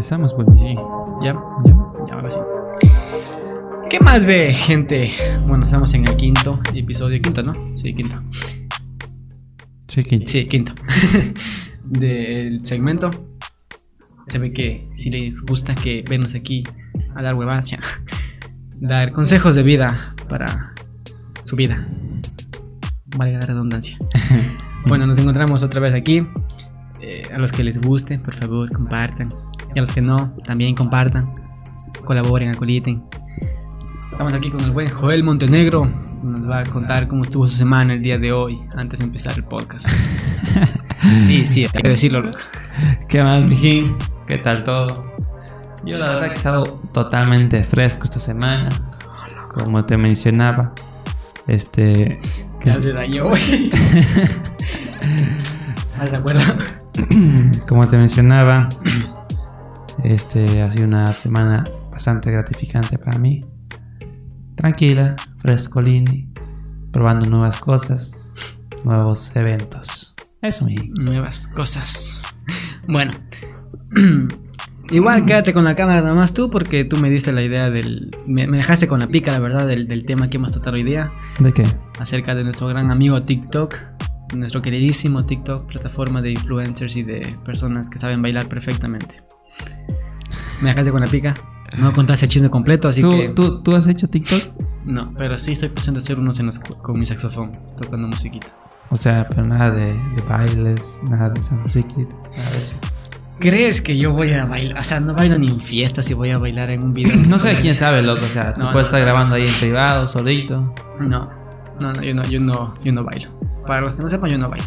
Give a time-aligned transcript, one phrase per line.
[0.00, 0.74] empezamos, pues, Michi.
[1.22, 1.34] ¿Ya?
[1.62, 1.76] ¿Ya?
[2.08, 2.40] Ya, ahora sí.
[3.90, 5.10] ¿Qué más ve, gente?
[5.46, 7.20] Bueno, estamos en el quinto episodio.
[7.20, 7.76] Quinto, ¿no?
[7.76, 8.16] Sí, quinto.
[9.86, 10.26] Sí, Quinto.
[10.26, 10.72] Sí, quinto.
[11.84, 13.10] Del segmento.
[14.28, 16.64] Se ve que si les gusta que venos aquí
[17.14, 17.80] a dar huevadas, ya.
[18.76, 20.72] Dar consejos de vida para
[21.44, 21.86] su vida.
[23.16, 23.98] Vale la redundancia.
[24.86, 26.26] Bueno, nos encontramos otra vez aquí.
[27.02, 29.28] Eh, a los que les guste, por favor, compartan.
[29.74, 31.32] Y a los que no, también compartan.
[32.04, 33.04] Colaboren, acoliten.
[34.10, 35.88] Estamos aquí con el buen Joel Montenegro.
[36.22, 39.32] Nos va a contar cómo estuvo su semana el día de hoy, antes de empezar
[39.36, 39.88] el podcast.
[41.26, 42.20] Sí, sí, hay que decirlo.
[42.20, 42.38] loco.
[43.08, 43.96] ¿Qué más, Mijín?
[44.26, 45.14] ¿Qué tal todo?
[45.84, 48.68] Yo la verdad que he estado totalmente fresco esta semana.
[49.48, 50.74] Como te mencionaba.
[51.46, 52.20] Este.
[52.60, 53.70] ¿Qué hace daño, güey?
[55.92, 56.42] ¿Estás de acuerdo?
[57.66, 58.68] Como te mencionaba.
[60.04, 63.44] Este ha sido una semana bastante gratificante para mí.
[64.54, 66.32] Tranquila, frescolini,
[66.90, 68.30] probando nuevas cosas,
[68.84, 70.14] nuevos eventos.
[70.42, 70.76] Eso, mi.
[70.98, 72.34] Nuevas cosas.
[72.86, 73.12] Bueno.
[74.90, 78.10] Igual quédate con la cámara nada más tú porque tú me diste la idea del...
[78.26, 80.82] Me, me dejaste con la pica, la verdad, del, del tema que hemos tratado hoy
[80.82, 81.04] día.
[81.38, 81.62] ¿De qué?
[82.00, 83.76] Acerca de nuestro gran amigo TikTok.
[84.34, 89.22] Nuestro queridísimo TikTok, plataforma de influencers y de personas que saben bailar perfectamente.
[90.62, 91.34] Me dejaste con la pica.
[91.78, 93.28] No contaste el chisme completo, así ¿Tú, que...
[93.30, 94.58] tú, ¿Tú has hecho TikToks?
[94.92, 98.48] No, pero sí estoy pensando hacer unos en los- con mi saxofón, tocando musiquita.
[98.90, 102.74] O sea, pero nada de, de bailes, nada de esa musiquita, nada de eso.
[103.38, 104.78] ¿Crees que yo voy a bailar?
[104.78, 107.16] O sea, no bailo ni en fiestas y voy a bailar en un video.
[107.28, 108.24] No sé quién sabe, loco.
[108.26, 108.88] O sea, tú No, puedes no.
[108.96, 110.74] estar grabando ahí en privado, solito.
[110.98, 111.30] No,
[111.80, 113.30] no, no, yo no, yo no, yo no bailo.
[113.66, 114.66] Para los que no sepan, yo no bailo.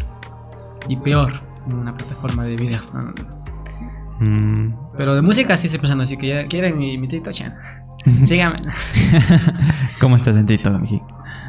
[0.88, 1.34] Y peor,
[1.68, 2.92] en una plataforma de videos.
[2.94, 4.26] No, no, no.
[4.26, 4.74] Mm.
[4.96, 7.56] Pero de música sí estoy pensando, así que ya quieren mi, mi TikTok, ya.
[8.24, 8.56] Síganme.
[10.00, 11.00] ¿Cómo estás en TikTok, Miji?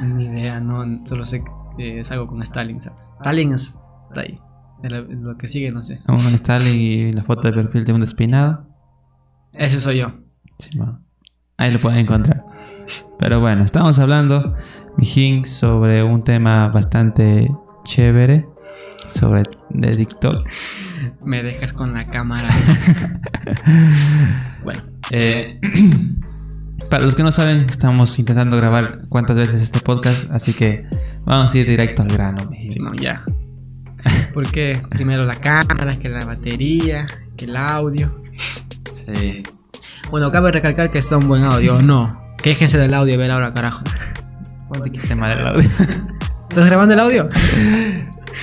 [0.03, 1.43] Ni idea, no, solo sé
[1.77, 3.13] que es algo con Stalin, ¿sabes?
[3.17, 3.77] Stalin es
[4.09, 4.39] está ahí.
[4.83, 5.99] Lo, que sigue, no sé.
[6.07, 8.67] Un Stalin y la foto de perfil de un despeinado.
[9.53, 10.13] Ese soy yo.
[10.59, 10.79] Sí.
[11.57, 12.43] Ahí lo pueden encontrar.
[13.17, 14.55] Pero bueno, estamos hablando,
[14.97, 17.49] Mijín, sobre un tema bastante
[17.83, 18.47] chévere.
[19.05, 20.47] Sobre de TikTok.
[21.25, 22.47] Me dejas con la cámara.
[24.63, 24.81] bueno,
[25.11, 25.59] Eh,
[26.89, 30.85] para los que no saben, estamos intentando grabar cuántas veces este podcast, así que
[31.25, 32.45] vamos a ir directo al grano.
[32.49, 32.71] mijín.
[32.71, 33.23] Simón, ya.
[34.33, 38.21] Porque primero la cámara, que la batería, que el audio.
[38.91, 39.43] Sí.
[40.11, 42.07] Bueno, cabe recalcar que son buen audio, no.
[42.37, 43.83] Quéjense del audio, ver ahora, carajo.
[44.91, 45.67] Que esté mal el audio.
[46.49, 47.29] ¿Estás grabando el audio?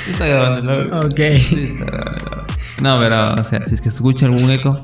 [0.04, 1.08] Sí está grabando el audio.
[1.08, 1.20] Ok.
[1.38, 2.41] Sí está grabando el audio.
[2.80, 4.80] No, pero, o sea, si es que escucha algún eco,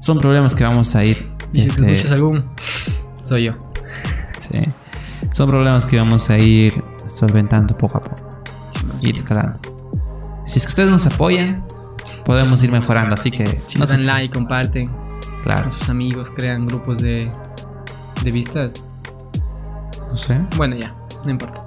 [0.00, 1.30] son problemas que vamos a ir.
[1.52, 2.44] Y si te este, escuchas algún,
[3.22, 3.52] soy yo.
[4.38, 4.58] sí.
[5.32, 8.28] Son problemas que vamos a ir solventando poco a poco.
[9.00, 9.60] Ir escalando.
[10.44, 11.64] Si es que ustedes nos apoyan,
[12.24, 13.14] podemos ir mejorando.
[13.14, 14.90] Así que, Si no dan like, comparten
[15.42, 17.30] Claro, con sus amigos, crean grupos de,
[18.22, 18.84] de vistas.
[20.08, 20.40] no sé.
[20.56, 20.94] Bueno, ya,
[21.24, 21.64] no importa.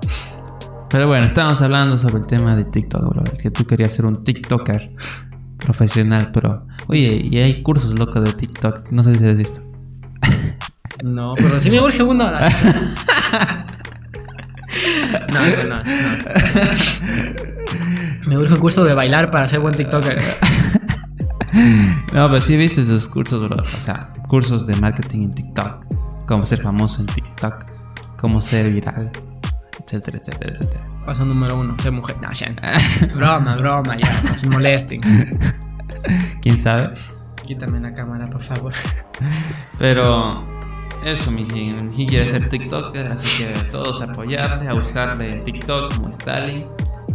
[0.89, 3.23] Pero bueno, estábamos hablando sobre el tema de TikTok, bro.
[3.37, 4.93] Que tú querías ser un TikToker
[5.65, 6.67] profesional, pero.
[6.87, 8.91] Oye, y hay cursos locos de TikTok.
[8.91, 9.61] No sé si has visto.
[11.03, 12.31] No, pero si me urge uno.
[15.31, 15.75] No, no, no.
[15.75, 15.81] no.
[18.27, 20.19] Me urge un curso de bailar para ser buen TikToker.
[22.13, 23.55] No, pero sí he visto esos cursos, bro.
[23.63, 25.85] O sea, cursos de marketing en TikTok.
[26.27, 27.65] Cómo ser famoso en TikTok.
[28.17, 29.11] Cómo ser viral.
[29.85, 30.89] Etcétera, etcétera, etcétera.
[31.05, 32.17] Paso número uno, ser mujer.
[32.19, 32.49] No, ya.
[33.15, 34.21] Broma, broma, ya.
[34.23, 34.99] No se molesten.
[36.41, 36.93] ¿Quién sabe?
[37.45, 38.73] Quítame la cámara, por favor.
[39.77, 40.31] Pero
[41.05, 46.65] eso, mi Mi quiere ser TikToker, así que todos apoyarle, a buscarle TikTok como Stalin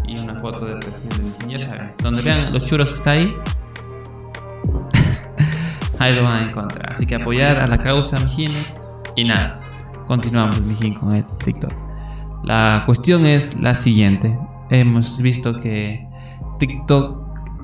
[0.04, 1.92] y una foto de perfil de Mijín, ya saben.
[2.00, 3.34] Donde vean los churos que está ahí,
[5.98, 6.92] ahí lo van a encontrar.
[6.92, 8.80] Así que apoyar a la causa, Mijines.
[9.16, 9.60] Y nada,
[10.06, 11.89] continuamos, Mijín, con el TikTok.
[12.42, 14.38] La cuestión es la siguiente.
[14.70, 16.06] Hemos visto que
[16.58, 17.20] TikTok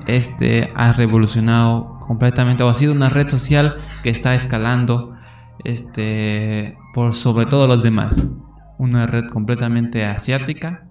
[0.07, 5.15] este, ha revolucionado completamente, o ha sido una red social que está escalando
[5.63, 8.27] este, por sobre todo los demás.
[8.77, 10.87] Una red completamente asiática.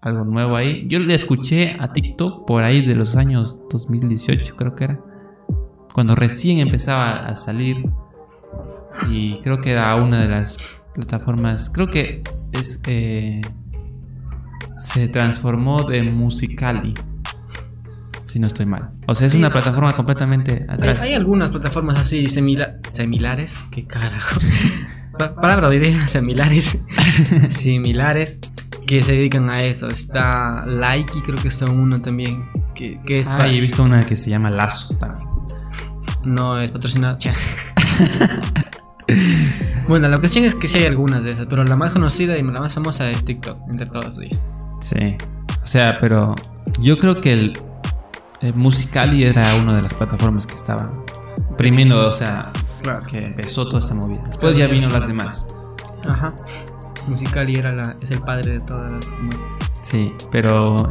[0.00, 0.86] Algo nuevo ahí.
[0.88, 5.00] Yo le escuché a TikTok por ahí de los años 2018, creo que era.
[5.92, 7.84] Cuando recién empezaba a salir.
[9.08, 10.56] Y creo que era una de las
[10.94, 11.70] plataformas.
[11.70, 12.80] Creo que es.
[12.86, 13.42] eh,
[14.78, 16.94] se transformó de Musicali.
[18.24, 18.90] si no estoy mal.
[19.06, 19.38] O sea, es Sí.
[19.38, 21.02] una plataforma completamente Hay, atrás.
[21.02, 23.60] hay algunas plataformas así simila- similares.
[23.70, 24.40] ¿Qué carajo?
[25.18, 26.76] Pa- Palabra de idea, similares.
[27.50, 28.40] similares
[28.88, 29.86] que se dedican a eso.
[29.88, 32.46] Está Likey, creo que está uno también.
[32.74, 35.28] Que, que es Ah, para- y he visto una que se llama Lazo también.
[36.24, 37.16] No es patrocinado.
[39.88, 42.42] Bueno, la cuestión es que sí hay algunas de esas, pero la más conocida y
[42.42, 44.42] la más famosa es TikTok, entre todas ellas.
[44.80, 45.16] Sí.
[45.62, 46.34] O sea, pero
[46.80, 47.52] yo creo que el,
[48.40, 50.90] el Musicali era una de las plataformas que estaba
[51.58, 52.50] primero, o sea,
[52.82, 53.04] Claro.
[53.06, 54.22] que empezó toda esta movida.
[54.24, 55.54] Después ya vino las demás.
[56.10, 56.32] Ajá.
[57.06, 59.06] Musical.ly era la, es el padre de todas las.
[59.82, 60.88] Sí, pero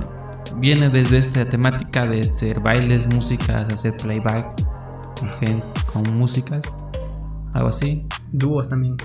[0.58, 4.54] viene desde esta temática de hacer bailes, músicas, hacer playback
[5.20, 6.78] con gente, con músicas,
[7.54, 8.06] algo así.
[8.32, 8.98] Dúos también.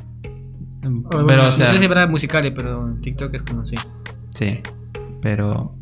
[0.80, 3.74] Pero, Bueno, o sea, no sé si habrá Musical.ly, pero TikTok es como así.
[4.34, 4.60] sí,
[5.20, 5.74] pero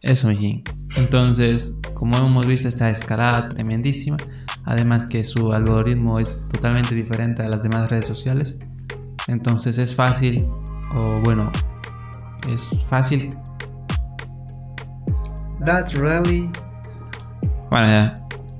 [0.00, 0.62] eso, mijín.
[0.96, 4.18] Entonces, como hemos visto, esta escalada tremendísima.
[4.66, 8.58] Además que su algoritmo es totalmente diferente a las demás redes sociales.
[9.26, 10.46] Entonces es fácil,
[10.96, 11.50] o bueno,
[12.48, 13.28] es fácil.
[15.64, 16.50] That's really.
[17.70, 18.14] Bueno, ya.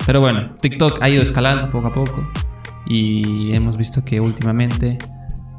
[0.06, 2.26] Pero bueno, TikTok ha ido escalando poco a poco.
[2.86, 4.98] Y hemos visto que últimamente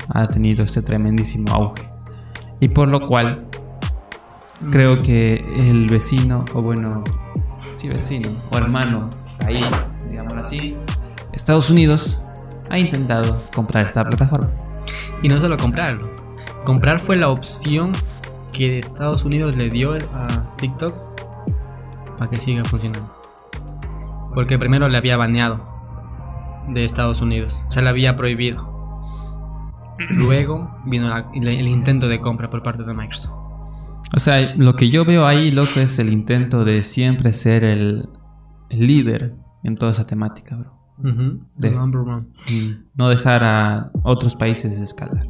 [0.09, 1.89] ha tenido este tremendísimo auge.
[2.59, 3.37] Y por lo cual
[4.69, 7.03] creo que el vecino, o bueno,
[7.75, 9.69] sí vecino, o hermano, país,
[10.09, 10.77] digámoslo así,
[11.33, 12.19] Estados Unidos,
[12.69, 14.49] ha intentado comprar esta plataforma.
[15.21, 16.09] Y no solo comprarlo.
[16.63, 17.91] Comprar fue la opción
[18.51, 20.95] que Estados Unidos le dio a TikTok
[22.17, 23.13] para que siga funcionando.
[24.33, 25.74] Porque primero le había baneado
[26.69, 27.61] de Estados Unidos.
[27.67, 28.73] O sea, le había prohibido.
[30.17, 33.33] Luego vino la- el, el intento de compra por parte de Microsoft.
[34.15, 38.07] O sea, lo que yo veo ahí, loco, es el intento de siempre ser el,
[38.69, 40.73] el líder en toda esa temática, bro.
[41.57, 41.69] De-
[42.47, 45.27] y no dejar a otros países escalar.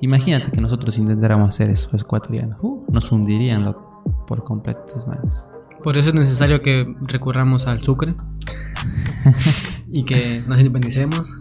[0.00, 2.58] Imagínate que nosotros intentáramos hacer eso, los ecuatorianos.
[2.62, 5.48] Uh, nos hundirían loco, por completo manos.
[5.82, 8.14] Por eso es necesario que recurramos al Sucre
[9.90, 11.32] y que nos independicemos,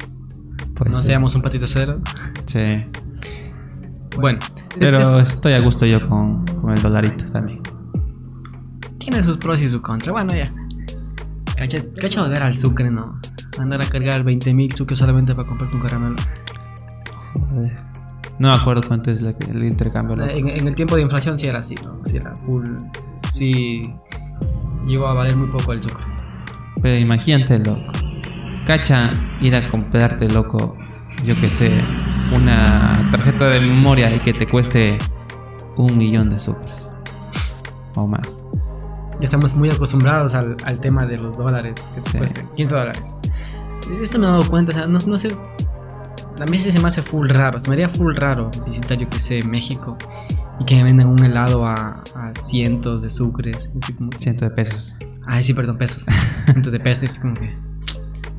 [0.76, 1.06] Pues, no sí.
[1.06, 2.00] seamos un patito cero.
[2.46, 2.86] Sí.
[4.16, 4.40] Bueno,
[4.80, 7.62] Pero es- estoy a gusto yo con, con el dolarito también.
[8.98, 10.12] tiene sus pros y sus contras.
[10.12, 10.54] Bueno, ya.
[11.56, 13.20] Cacha, cacha al Sucre, ¿no?
[13.58, 16.16] Andar a cargar 20 mil sucres solamente para comprarte un caramelo.
[17.50, 17.78] Joder.
[18.40, 20.16] No me acuerdo cuánto es la- el intercambio.
[20.18, 20.36] loco.
[20.36, 22.00] En, en el tiempo de inflación sí era así, ¿no?
[22.06, 22.64] Sí era full.
[23.32, 23.82] Sí.
[24.86, 26.06] Llegó a valer muy poco el Sucre.
[26.82, 27.92] Pero imagínate, loco.
[28.68, 29.10] Cacha
[29.42, 30.76] ir a comprarte, loco,
[31.24, 31.74] yo que sé,
[32.36, 34.98] una tarjeta de memoria y que te cueste
[35.78, 36.98] un millón de sucres.
[37.96, 38.44] O más.
[39.22, 42.18] Ya estamos muy acostumbrados al, al tema de los dólares que te Sí.
[42.18, 43.04] cuestan 15 dólares.
[44.02, 45.36] Esto me he dado cuenta, o sea, no, no sé.
[46.40, 47.58] A mí se me hace full raro.
[47.60, 49.98] Se me haría full raro visitar, yo que sé, México
[50.60, 53.72] y que me vendan un helado a, a cientos de sucres.
[53.82, 54.98] Así como, Ciento de pesos.
[55.26, 56.04] Ay, sí, perdón, pesos.
[56.46, 57.04] cientos de pesos.
[57.12, 57.56] Es como que.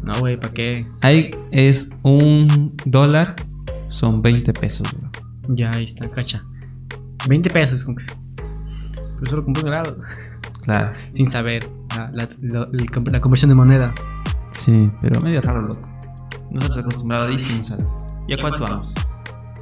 [0.02, 0.86] No, güey, ¿para qué?
[1.02, 3.36] Ahí es un dólar,
[3.88, 5.10] son 20 pesos, bro.
[5.54, 6.42] Ya, ahí está, cacha.
[7.28, 8.04] 20 pesos, como que.
[9.18, 9.98] Pero solo compré un helado.
[10.62, 10.92] Claro.
[11.14, 12.68] Sin saber la, la- la-
[13.12, 13.92] la conversión de moneda.
[14.50, 15.88] Sí, pero medio raro, loco.
[16.50, 17.76] Nosotros acostumbradísimos a...
[18.26, 18.94] ¿Y a cuánto vamos?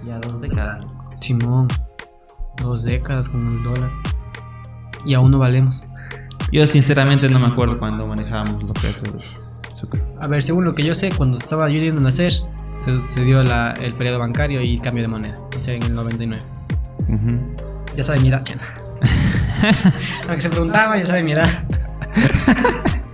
[0.07, 1.09] Ya dos décadas, loco.
[1.21, 1.67] Simón,
[2.63, 3.91] dos décadas con el dólar.
[5.05, 5.81] Y aún no valemos.
[6.53, 8.89] Yo sinceramente no me acuerdo cuando manejábamos lo que
[10.23, 13.25] A ver, según lo que yo sé, cuando estaba yo yendo a nacer, se, se
[13.25, 15.35] dio la- el periodo bancario y cambio de moneda.
[15.57, 16.43] O sea, en el 99.
[17.09, 17.39] Ujú.
[17.97, 18.63] Ya sabe mi edad, chana.
[20.27, 21.49] Aunque se preguntaba, ya sabe mi edad.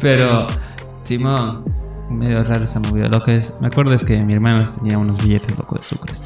[0.00, 0.46] Pero,
[1.02, 1.64] Simón,
[2.10, 3.08] medio raro esa movida.
[3.08, 6.24] Lo que es, me acuerdo es que mi hermano tenía unos billetes locos de sucres.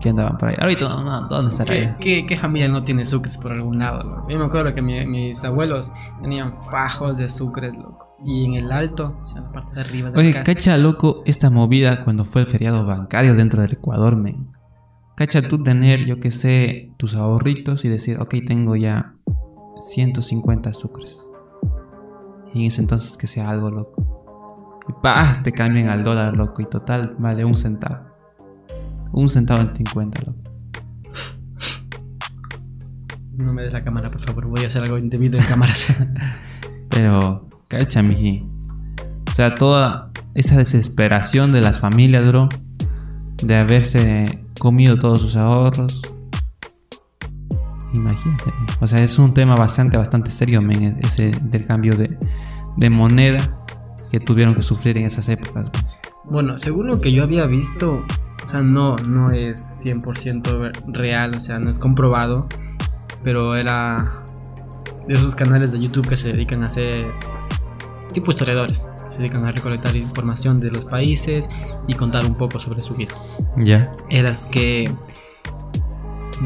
[0.00, 0.56] Que andaban por ahí.
[0.58, 4.02] Ahorita, no, ¿dónde estará ¿Qué, qué, qué familia no tiene sucres por algún lado?
[4.02, 4.26] loco?
[4.30, 5.92] Yo me acuerdo que mi- mis abuelos
[6.22, 8.16] tenían fajos de sucres, loco.
[8.24, 10.54] Y en el alto, o sea, en la parte de arriba de Oye, la casa.
[10.54, 14.48] cacha loco esta movida cuando fue el feriado bancario dentro del Ecuador, men.
[15.16, 19.14] Cacha tú tener, yo que sé, tus ahorritos y decir, ok, tengo ya
[19.80, 21.30] 150 sucres.
[22.54, 24.80] Y en ese entonces que sea algo loco.
[24.88, 26.62] Y pa, te cambian al dólar, loco.
[26.62, 28.09] Y total, vale un centavo.
[29.12, 30.38] Un centavo en 50, loco.
[33.36, 34.46] No me des la cámara, por favor.
[34.46, 35.86] Voy a hacer algo indebido en cámaras.
[36.90, 38.46] Pero, cacha, miji.
[39.28, 42.48] O sea, toda esa desesperación de las familias, bro.
[43.42, 46.02] De haberse comido todos sus ahorros.
[47.92, 48.52] Imagínate.
[48.80, 52.18] O sea, es un tema bastante, bastante serio, men, ese del cambio de,
[52.76, 53.64] de moneda
[54.10, 55.70] que tuvieron que sufrir en esas épocas.
[56.24, 58.04] Bueno, según lo que yo había visto,
[58.50, 62.46] sea, no, no es 100% real, o sea, no es comprobado,
[63.22, 63.96] pero era
[65.06, 67.06] de esos canales de YouTube que se dedican a hacer
[68.12, 71.48] tipo historiadores, se dedican a recolectar información de los países
[71.86, 73.14] y contar un poco sobre su vida.
[73.56, 73.92] Ya.
[74.10, 74.90] Eras que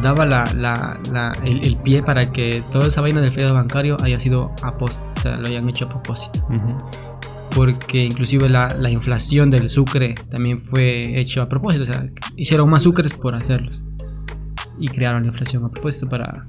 [0.03, 3.97] daba la, la- la- el, el pie para que toda esa vaina del fraude bancario
[4.03, 6.45] haya sido a post, o sea, lo hayan hecho a propósito.
[7.55, 12.07] Porque inclusive la, la inflación del sucre también fue hecho a propósito, o sea,
[12.37, 13.81] hicieron más sucres por hacerlos.
[14.79, 16.47] Y crearon la inflación a propósito para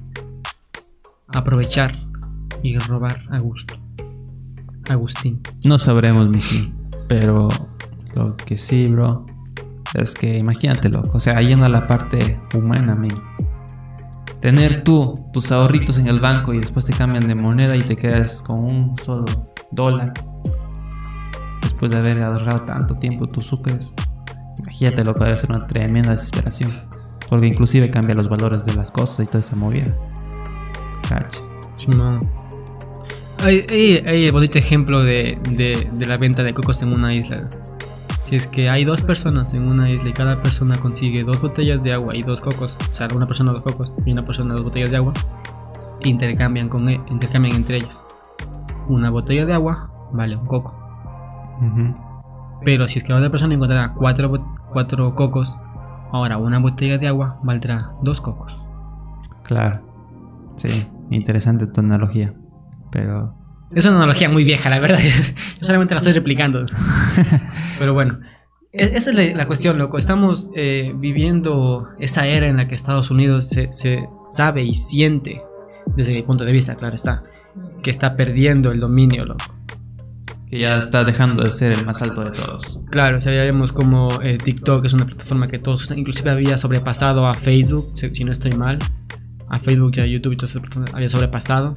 [1.28, 1.94] aprovechar
[2.62, 3.74] y robar a gusto.
[4.88, 5.40] Agustín.
[5.64, 6.72] No sabremos, Miki.
[7.08, 7.48] Pero
[8.14, 9.26] lo que sí, bro,
[9.94, 11.10] es que imagínate, loco.
[11.14, 13.12] O sea, yendo a la parte humana, men.
[14.40, 17.96] Tener tú tus ahorritos en el banco y después te cambian de moneda y te
[17.96, 19.24] quedas con un solo
[19.72, 20.12] dólar.
[21.76, 23.94] Después de haber ahorrado tanto tiempo tus sucres.
[24.60, 26.72] Imagínate, loco, debe ser una tremenda desesperación.
[27.28, 29.94] Porque inclusive cambia los valores de las cosas y toda esa movida.
[31.06, 31.42] Cacha.
[31.74, 32.18] Simón.
[33.44, 37.46] Hay, hay, hay bonito ejemplo de, de, de la venta de cocos en una isla.
[38.24, 41.82] Si es que hay dos personas en una isla y cada persona consigue dos botellas
[41.82, 44.64] de agua y dos cocos, o sea, una persona dos cocos y una persona dos
[44.64, 45.12] botellas de agua,
[46.00, 48.02] intercambian, con, e- intercambian entre ellos.
[48.88, 50.85] Una botella de agua vale un coco.
[52.64, 54.32] Pero si es que la otra persona encontrará cuatro,
[54.72, 55.56] cuatro cocos,
[56.12, 58.56] ahora una botella de agua valdrá dos cocos.
[59.42, 59.80] Claro.
[60.56, 62.34] Sí, interesante tu analogía.
[62.90, 63.34] Pero
[63.72, 64.98] Es una analogía muy vieja, la verdad.
[65.58, 66.64] Yo solamente la estoy replicando.
[67.78, 68.18] Pero bueno,
[68.72, 69.98] e- esa es la, la cuestión, loco.
[69.98, 75.42] Estamos eh, viviendo esa era en la que Estados Unidos se, se sabe y siente,
[75.94, 77.24] desde mi punto de vista, claro está,
[77.82, 79.44] que está perdiendo el dominio, loco.
[80.48, 82.80] Que ya está dejando de ser el más alto de todos.
[82.90, 86.30] Claro, o sea, ya vemos como eh, TikTok es una plataforma que todos usan, inclusive
[86.30, 88.78] había sobrepasado a Facebook, si si no estoy mal,
[89.48, 91.74] a Facebook y a YouTube y todas esas plataformas había sobrepasado.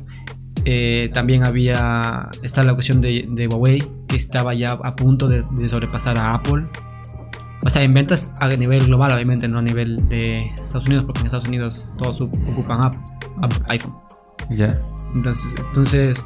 [0.66, 5.44] Eh, también había, está la cuestión de, de Huawei, que estaba ya a punto de,
[5.56, 6.66] de sobrepasar a Apple.
[7.66, 11.22] O sea, en ventas a nivel global, obviamente, no a nivel de Estados Unidos, porque
[11.22, 12.96] en Estados Unidos todos ocupan App-
[13.42, 13.94] App- iPhone.
[14.52, 14.68] Ya.
[15.14, 16.26] Entonces, entonces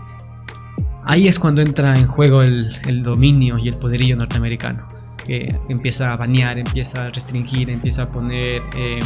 [1.08, 4.86] ahí es cuando entra en juego el, el dominio y el poderío norteamericano.
[5.26, 9.00] Que empieza a banear, empieza a restringir, empieza a poner eh,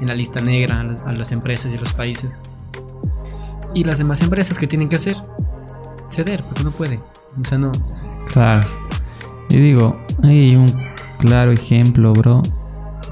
[0.00, 2.30] en la lista negra a las, a las empresas y a los países.
[3.74, 5.16] Y las demás empresas que tienen que hacer,
[6.10, 7.00] ceder, porque no pueden.
[7.40, 7.70] O sea, no.
[8.30, 8.68] Claro.
[9.48, 10.70] Y digo, hay un
[11.18, 12.42] claro ejemplo, bro,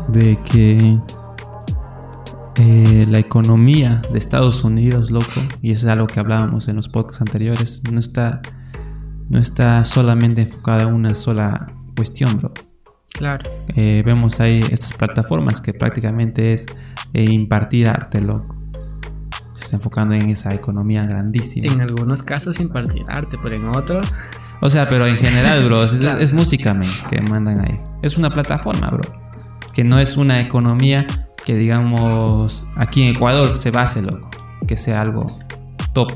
[0.09, 0.99] de que
[2.57, 6.89] eh, la economía de Estados Unidos, loco, y eso es algo que hablábamos en los
[6.89, 8.43] podcasts anteriores, no está,
[9.29, 12.53] no está solamente enfocada en una sola cuestión, bro.
[13.13, 13.51] Claro.
[13.77, 16.67] Eh, vemos ahí estas plataformas que prácticamente es
[17.13, 18.57] eh, impartir arte, loco.
[19.55, 21.71] Se está enfocando en esa economía grandísima.
[21.71, 24.13] En algunos casos impartir arte, pero en otros.
[24.63, 26.19] O sea, pero en general, bro, es, Claro.
[26.19, 27.79] es música men, que mandan ahí.
[28.03, 29.03] Es una plataforma, bro.
[29.73, 31.07] Que no es una economía
[31.51, 34.31] que, digamos, aquí en Ecuador se base, loco.
[34.69, 35.21] Que sea algo
[35.93, 36.13] top.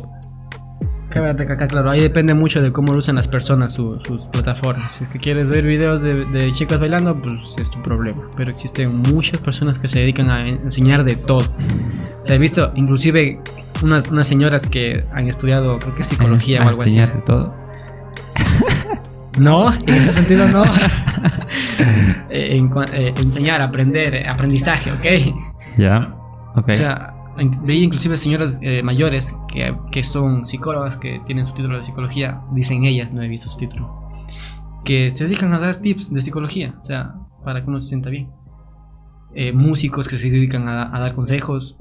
[1.69, 4.95] Claro, ahí depende mucho de cómo usan las personas su- sus plataformas.
[4.97, 8.17] Si es que quieres ver videos de, de chicas bailando, pues es tu problema.
[8.37, 11.39] Pero existen muchas personas que se dedican a en- enseñar de todo.
[11.39, 13.31] O sea, he visto inclusive
[13.83, 16.91] unas, unas señoras que han estudiado, creo que psicología o algo así.
[16.91, 17.55] enseñarte todo.
[19.39, 20.63] No, en ese sentido no.
[22.31, 25.77] Eh, en eh, enseñar, aprender, eh, aprendizaje, ¿ok?
[25.77, 26.17] Ya.
[26.57, 26.71] Ok.
[26.71, 27.15] O sea,
[27.63, 32.41] veía inclusive señoras eh, mayores que, que son psicólogas, que tienen su título de psicología,
[32.53, 34.11] dicen ellas, no he visto su título,
[34.85, 38.11] que se dedican a dar tips de psicología, o sea, para que uno se sienta
[38.11, 38.31] bien.
[39.35, 41.77] Eh, músicos que se dedican a, a dar consejos.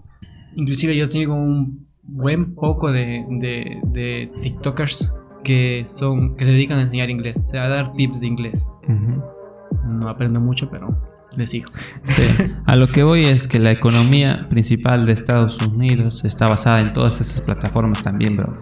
[0.56, 5.14] Inclusive yo tengo un buen poco de, de, de TikTokers
[5.44, 8.68] que son que se dedican a enseñar inglés, o sea, a dar tips de inglés.
[8.88, 9.22] Ujú.
[9.86, 10.98] No aprendo mucho, pero
[11.36, 11.68] les sigo.
[12.04, 12.24] Sí.
[12.66, 16.94] A lo que voy es que la economía principal de Estados Unidos está basada en
[16.94, 18.56] todas estas plataformas también, bro.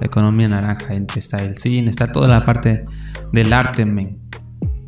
[0.00, 2.84] La economía naranja, en- está el cine, está toda la parte
[3.32, 4.18] del arte, men,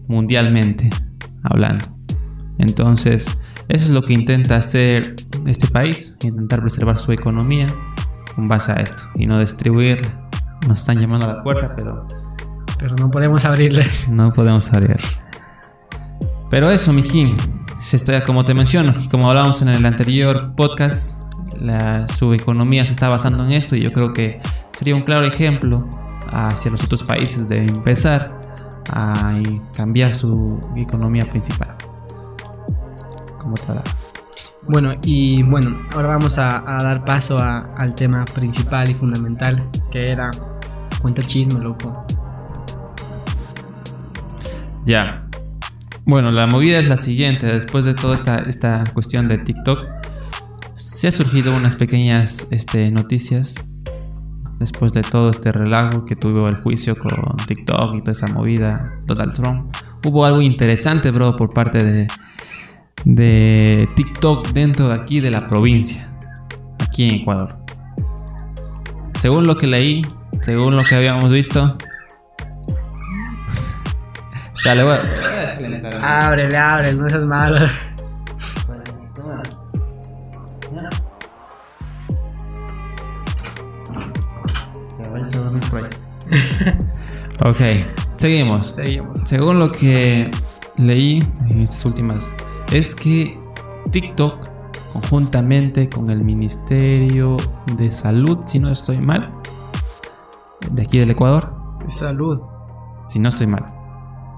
[0.09, 0.91] mundialmente
[1.43, 1.85] hablando.
[2.59, 3.27] Entonces,
[3.69, 5.17] eso es lo que intenta hacer
[5.47, 7.67] este país, intentar preservar su economía
[8.35, 10.29] con base a esto y no distribuirla.
[10.69, 12.07] Nos están llamando a la puerta, pero
[12.79, 13.85] Pero no podemos abrirle.
[14.09, 14.97] no podemos abrir.
[16.55, 17.35] Pero eso, mijín,
[17.81, 21.21] se está, como te menciono, como hablábamos en el anterior podcast,
[21.59, 25.27] la- su economía se está basando en esto y yo creo que sería un claro
[25.27, 25.85] ejemplo
[26.31, 28.27] hacia los otros países de empezar
[28.89, 29.37] a
[29.77, 31.75] cambiar su economía principal.
[33.41, 33.83] Como tal.
[34.69, 39.69] Bueno, y bueno, ahora vamos a, a dar paso a- al tema principal y fundamental,
[39.91, 40.31] que era
[41.03, 42.07] cuenta el chisme, loco.
[44.87, 45.24] Ya.
[46.07, 47.47] Bueno, la movida es la siguiente.
[47.47, 49.79] Después de toda esta, esta cuestión de TikTok,
[50.75, 53.55] se ha surgido unas pequeñas este, noticias.
[54.59, 58.93] Después de todo este relajo que tuvo el juicio con TikTok y toda esa movida,
[59.07, 62.07] Donald Trump, hubo algo interesante, bro, por parte de,
[63.05, 66.15] de TikTok dentro de aquí de la provincia,
[66.81, 67.57] aquí en Ecuador.
[69.19, 70.03] Según lo que leí,
[70.43, 71.79] según lo que habíamos visto.
[74.65, 74.83] Dale,
[76.01, 77.67] a- Ábrele, ábrele, no seas malo.
[87.45, 87.59] Ok,
[88.17, 88.69] seguimos.
[88.69, 89.19] Seguimos.
[89.25, 90.31] Según lo que
[90.77, 92.35] leí en estas últimas,
[92.73, 93.39] es que
[93.91, 94.49] TikTok,
[94.93, 97.37] conjuntamente con el Ministerio
[97.77, 99.33] de Salud, si no estoy mal,
[100.71, 101.53] de aquí del Ecuador,
[101.91, 102.41] Salud.
[103.05, 103.65] si no estoy mal,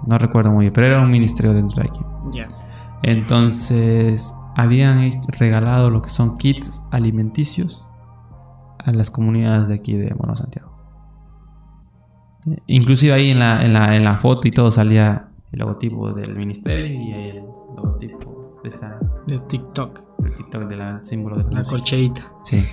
[0.07, 2.01] no recuerdo muy bien, pero era un ministerio dentro de aquí.
[2.33, 2.49] Ya.
[3.03, 7.85] Entonces, habían regalado lo que son kits alimenticios
[8.85, 10.73] a las comunidades de aquí de Mono Santiago.
[12.67, 16.37] Inclusive ahí en la, en la, en la foto y todo salía el logotipo del
[16.37, 17.45] ministerio y el
[17.77, 20.01] logotipo de esta, De TikTok.
[20.19, 22.31] del TikTok del símbolo de la La colcheita.
[22.45, 22.65] Sí.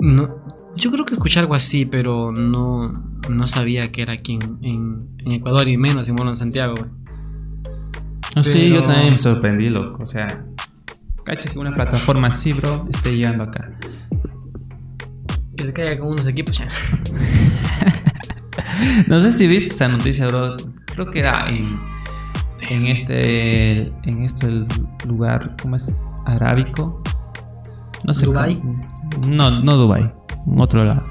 [0.00, 0.28] No,
[0.76, 2.92] yo creo que escuché algo así, pero no,
[3.28, 6.74] no sabía que era aquí en, en- en Ecuador y menos en Mono en Santiago,
[6.76, 6.90] güey.
[8.36, 10.02] No, sí, yo Pero- también me sorprendí, loco.
[10.02, 10.44] O sea,
[11.24, 13.70] cacha que una plataforma así, bro, esté llegando acá.
[15.56, 16.68] Que se caiga con unos equipos ya.
[19.08, 20.56] No sé si viste esa noticia, bro.
[20.86, 21.74] Creo que era en,
[22.70, 24.64] en este en este
[25.06, 25.94] lugar, ¿cómo es?
[26.26, 27.02] Arábico.
[28.06, 28.26] No sé.
[28.26, 28.78] Cómo-
[29.26, 30.12] No, no Dubai,
[30.58, 31.04] otro lado.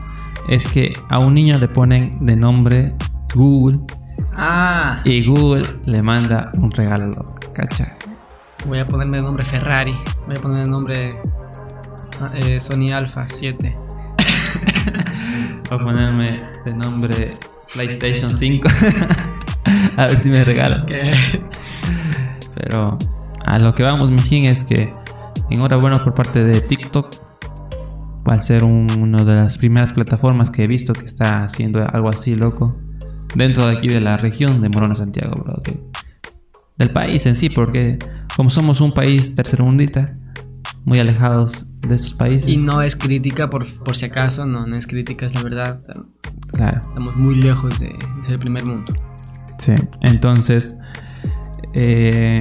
[0.50, 2.96] Es que a un niño le ponen de nombre
[3.34, 3.80] Google
[4.36, 7.36] Ah, y Google le manda un regalo, loco.
[7.54, 7.96] Cacha.
[8.66, 9.96] voy a ponerme de nombre Ferrari.
[10.26, 11.22] Voy a poner de nombre
[12.36, 13.78] eh, Sony Alpha 7.
[15.70, 17.38] Voy a ponerme de nombre
[17.74, 18.68] PlayStation 5.
[19.98, 20.86] a ver si me regalan.
[22.56, 22.98] Pero
[23.46, 24.94] a lo que vamos, mijín, es que
[25.50, 27.23] enhorabuena por parte de TikTok.
[28.28, 31.86] Va a ser un- una de las primeras plataformas que he visto que está haciendo
[31.90, 32.78] algo así, loco.
[33.36, 35.62] Dentro de aquí de la región de Morona, Santiago, bro.
[35.64, 35.82] de-
[36.78, 38.00] del país en sí, porque
[38.36, 40.18] como somos un país tercermundista,
[40.86, 42.50] muy alejados de estos países.
[42.50, 45.80] Y no es crítica, por, por si acaso, no, no es crítica, es la verdad.
[45.82, 45.96] O sea,
[46.52, 46.82] Claro.
[46.82, 48.94] estamos muy lejos de, de ser el primer mundo.
[49.60, 50.76] Sí, entonces
[51.74, 52.40] eh,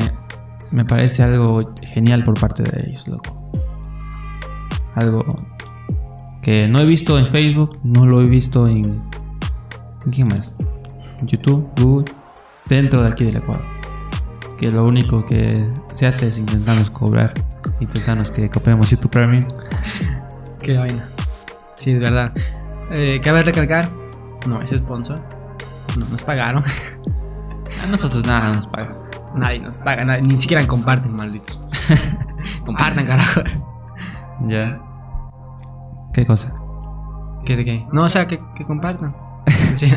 [0.71, 3.51] me parece algo genial por parte de ellos, loco.
[4.95, 5.25] Algo
[6.43, 8.83] que no he visto en Facebook, no lo he visto en...
[10.05, 10.55] ¿en ¿Quién más?
[11.25, 12.13] YouTube, Google,
[12.69, 13.65] dentro de aquí del Ecuador.
[14.59, 15.59] Que lo único que
[15.95, 17.33] se hace es intentarnos cobrar,
[17.81, 19.43] intentarnos que copiemos YouTube Premium.
[20.63, 21.09] Qué vaina.
[21.77, 22.33] Sí, es verdad.
[22.91, 23.89] Eh, Cabe recalcar,
[24.47, 25.21] no es sponsor.
[25.99, 26.63] No nos pagaron.
[27.83, 28.97] A nosotros nada nos paga.
[29.35, 31.61] nadie nos paga, nadie- ni siquiera comparten, malditos.
[32.67, 33.41] compartan, carajo.
[34.47, 34.81] Ya.
[36.13, 36.55] ¿Qué cosa?
[37.45, 37.87] ¿Qué de qué?
[37.93, 39.15] No, o sea, que, que compartan.
[39.77, 39.91] Sí.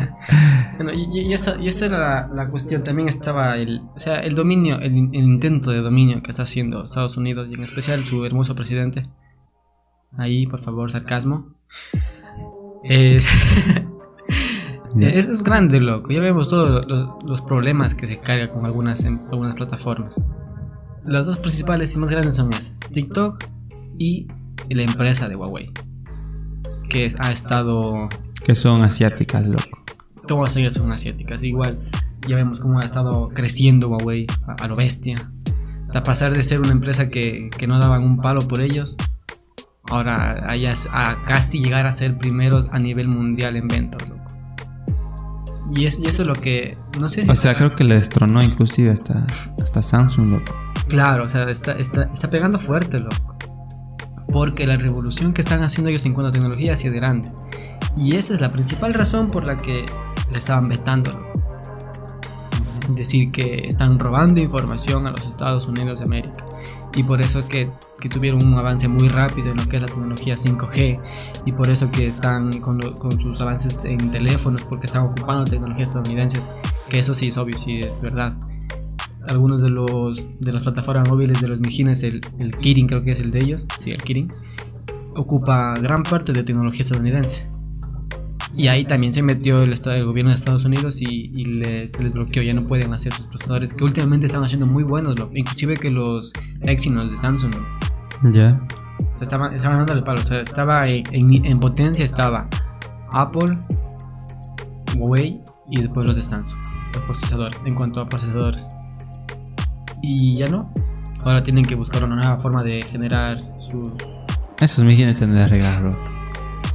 [0.76, 2.82] Bueno, y, y- esa, y esa era la, la cuestión.
[2.82, 6.84] También estaba el, o sea, el dominio, el, el intento de dominio que está haciendo
[6.84, 9.06] Estados Unidos y en especial su hermoso presidente.
[10.16, 11.48] Ahí, por favor, sarcasmo.
[12.84, 13.26] Es,
[14.94, 15.08] Ya.
[15.10, 16.10] es, es grande, loco.
[16.10, 20.18] Ya vemos todos los, los problemas que se carga con algunas, em- algunas plataformas.
[21.04, 23.44] Las dos principales y más grandes son esas: TikTok
[23.98, 24.26] y
[24.70, 25.70] la empresa de Huawei.
[26.88, 28.08] Que ha estado
[28.44, 29.84] Que son asiáticas, loco.
[30.26, 31.42] todas ellas son asiáticas.
[31.42, 31.78] Igual,
[32.28, 35.30] ya vemos cómo ha estado creciendo Huawei a, a lo bestia.
[35.94, 38.96] A pasar de ser una empresa que, que no daban un palo por ellos,
[39.88, 40.52] ahora a,
[40.92, 44.22] a casi llegar a ser primeros a nivel mundial en ventas, loco.
[45.74, 46.76] Y, es, y eso es lo que.
[47.00, 47.30] No sé si.
[47.30, 49.26] O sea, creo que le destronó inclusive hasta,
[49.62, 50.54] hasta Samsung, loco.
[50.88, 53.25] Claro, o sea, está, está, está pegando fuerte, loco.
[54.36, 57.30] Porque la revolución que están haciendo ellos en cuanto a tecnología hacia adelante.
[57.96, 59.86] Y esa es la principal razón por la que
[60.30, 61.10] le estaban vetando.
[61.12, 61.32] loco.
[62.90, 66.44] Decir que están robando información a los Estados Unidos de América.
[66.94, 69.88] Y por eso que que tuvieron un avance muy rápido en lo que es la
[69.88, 71.00] tecnología 5G
[71.46, 75.44] y por eso que están con, lo- con sus avances en teléfonos porque están ocupando
[75.44, 76.46] tecnologías estadounidenses,
[76.90, 78.34] que eso sí es obvio, sí es verdad.
[79.28, 83.12] Algunos de los de las plataformas móviles de los mijines, el, el Kirin creo que
[83.12, 84.32] es el de ellos, sí, el Kirin,
[85.16, 87.46] ocupa gran parte de tecnología estadounidense.
[88.54, 92.12] Y ahí también se metió el, el gobierno de Estados Unidos y, y les, les
[92.12, 95.74] bloqueó, ya no pueden hacer sus procesadores que últimamente están haciendo muy buenos, lo- inclusive
[95.76, 97.52] que los Exynos de Samsung.
[98.32, 98.58] Ya.
[99.14, 100.22] O sea, estaban, estaban dándole palo.
[100.22, 102.48] O sea, estaba en, en- en potencia estaba
[103.12, 103.58] Apple,
[104.96, 106.58] Huawei y después los de Samsung.
[106.94, 108.66] Los procesadores, en cuanto a procesadores.
[110.08, 110.70] Y ya no.
[111.24, 113.38] Ahora tienen que buscar una nueva forma de generar
[113.68, 113.90] sus...
[114.60, 115.96] Esos mijines se han de bro.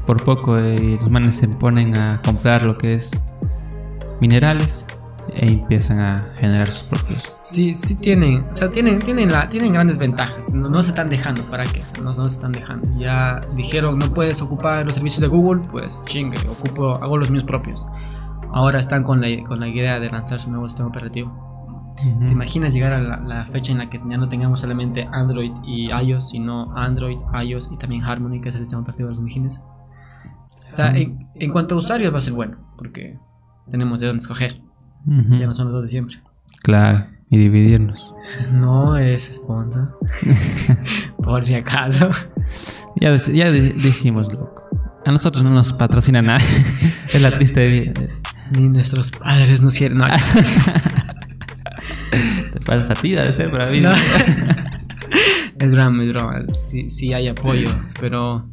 [0.05, 3.23] Por poco eh, los manes se ponen a comprar lo que es
[4.19, 4.85] minerales
[5.33, 7.37] e empiezan a generar sus propios.
[7.43, 10.53] Sí, sí tienen, o sea, tienen, tienen, la, tienen grandes ventajas.
[10.53, 11.83] No, no se están dejando, ¿para qué?
[12.03, 12.85] No, no se están dejando.
[12.99, 17.45] Ya dijeron, no puedes ocupar los servicios de Google, pues chingue, ocupo, hago los míos
[17.45, 17.81] propios.
[18.51, 21.50] Ahora están con la, con la idea de lanzar su nuevo sistema operativo.
[21.97, 25.51] ¿Te imaginas llegar a la, la fecha en la que ya no tengamos solamente Android
[25.65, 29.23] y iOS, sino Android, iOS y también Harmony, que es el sistema operativo de los
[29.23, 29.59] mijines?
[30.71, 33.19] O sea, en, en cuanto a usuarios va a ser bueno, porque
[33.69, 34.61] tenemos de dónde escoger.
[35.05, 35.35] Ujú.
[35.35, 36.19] Ya no son los dos de siempre.
[36.63, 38.15] Claro, y dividirnos.
[38.51, 39.97] No es sponsor.
[41.17, 42.09] Por si acaso.
[42.99, 44.63] Ya, ya dijimos, loco.
[45.05, 46.39] A nosotros no nos patrocina nada.
[47.13, 47.93] es la triste vida.
[48.51, 49.97] Ni nuestros padres nos quieren.
[49.97, 50.05] No,
[52.53, 53.81] Te pasas a ti, de ser para mí.
[53.81, 53.93] No.
[55.59, 56.43] es drama, es drama.
[56.53, 57.69] Sí, sí hay apoyo,
[57.99, 58.47] pero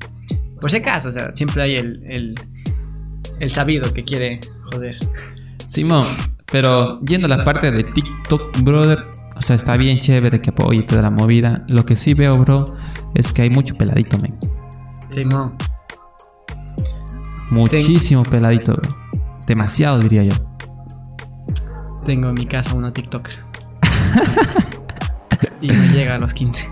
[0.61, 2.35] por si acaso, o sea, siempre hay el, el,
[3.40, 4.40] el sabido que quiere
[4.71, 4.97] joder.
[5.66, 6.07] Simón,
[6.51, 9.07] pero yendo a la parte de TikTok, brother.
[9.37, 11.64] O sea, está bien chévere que apoye toda la movida.
[11.68, 12.64] Lo que sí veo, bro,
[13.14, 14.37] es que hay mucho peladito, men.
[15.14, 15.55] Simón,
[17.51, 18.97] Muchísimo peladito, bro.
[19.47, 20.35] Demasiado, diría yo.
[22.05, 23.48] tengo en mi casa una TikToker.
[25.62, 26.68] y me llega a los 15.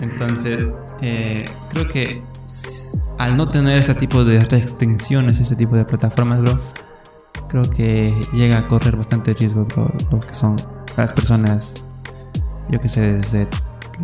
[0.00, 0.68] Entonces,
[1.00, 2.22] eh, creo que
[3.18, 6.60] al no tener ese tipo de restricciones, ese tipo de plataformas, bro,
[7.48, 10.56] creo que llega a correr bastante riesgo, bro, lo que son
[10.96, 11.84] las personas,
[12.68, 13.48] yo que sé, desde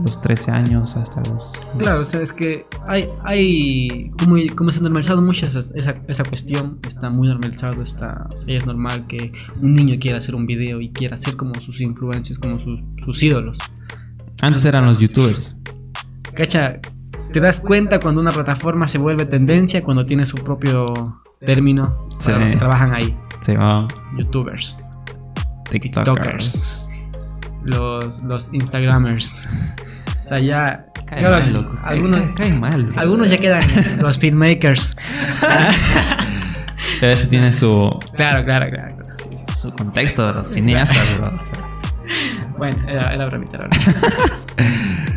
[0.05, 1.53] los 13 años hasta los...
[1.79, 5.97] Claro, o sea, es que hay, hay como, como se ha normalizado mucho esa, esa,
[6.07, 10.81] esa cuestión, está muy normalizado, está, es normal que un niño quiera hacer un video
[10.81, 13.59] y quiera ser como sus influencers, como sus, sus ídolos.
[14.41, 15.57] Antes eran los youtubers.
[16.35, 16.79] Cacha,
[17.33, 21.83] te das cuenta cuando una plataforma se vuelve tendencia, cuando tiene su propio término
[22.19, 22.31] Sí.
[22.33, 23.17] para los que trabajan ahí.
[23.47, 24.85] Llamaban Youtubers,
[25.71, 26.91] TikTokers.
[27.65, 29.45] los, los Instagramers.
[30.31, 30.85] O sea, ya...
[31.07, 31.79] Cae claro, mal, loco.
[31.85, 33.01] Algunos, cae- cae mal, bro.
[33.01, 33.61] algunos ya quedan
[34.01, 34.95] los filmmakers.
[37.01, 38.89] Pero ese tiene su, Claro, claro, claro.
[38.89, 39.55] claro, sí.
[39.57, 41.33] su contexto, los cineastas, bro.
[41.41, 41.59] O sea,
[42.59, 43.69] Bueno, era, era bromita, era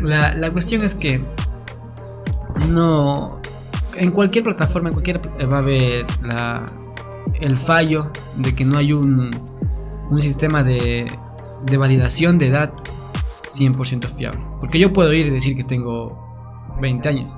[0.00, 1.20] la, la cuestión es que
[2.68, 3.28] no.
[3.96, 5.20] En cualquier plataforma, en cualquier
[5.52, 6.72] va a haber la,
[7.40, 9.30] el fallo de que no hay un,
[10.10, 11.06] un sistema de,
[11.66, 12.72] de validación de edad
[13.44, 14.40] 100% fiable.
[14.60, 16.18] Porque yo puedo ir y decir que tengo
[16.80, 17.32] 20 años.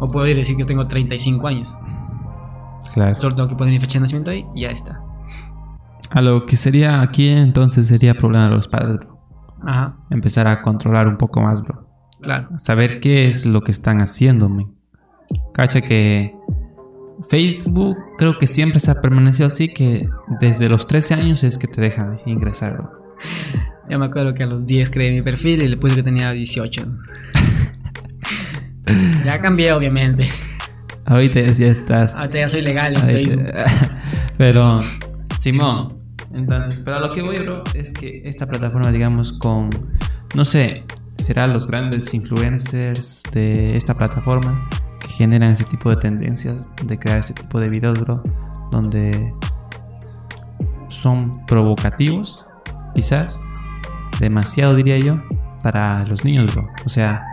[0.00, 1.74] O puedo ir y decir que tengo 35 años.
[2.94, 3.18] claro.
[3.20, 5.02] Solo tengo que poner mi fecha de nacimiento ahí y ya está.
[6.10, 9.18] A lo que sería aquí entonces sería problema de los padres, bro.
[9.62, 11.86] Ajá, Empezar a controlar un poco más, bro.
[12.22, 12.48] claro.
[12.58, 14.48] Saber qué es lo que están haciendo.
[15.52, 16.34] Cacha que
[17.28, 20.08] Facebook creo que siempre se ha permanecido así que
[20.40, 22.92] desde los 13 años es que te deja ingresar, bro.
[23.90, 26.30] Yo me acuerdo que a los 10 creé mi perfil y le puse que tenía
[26.30, 26.86] 18.
[29.24, 30.28] ya cambié, obviamente.
[31.06, 32.16] Ahorita ya estás...
[32.16, 33.46] Ahorita ya soy legal en Facebook.
[34.36, 34.82] pero,
[35.38, 35.98] Simón,
[36.34, 39.70] entonces, pero a lo que voy, bro, es que esta plataforma, digamos, con,
[40.34, 40.84] no sé,
[41.16, 44.68] será los grandes influencers de esta plataforma
[45.00, 48.22] que generan ese tipo de tendencias de crear ese tipo de videos, bro,
[48.70, 49.32] donde
[50.88, 52.46] son provocativos,
[52.94, 53.40] quizás,
[54.20, 55.20] demasiado diría yo,
[55.62, 56.68] para los niños, bro.
[56.84, 57.24] O sea,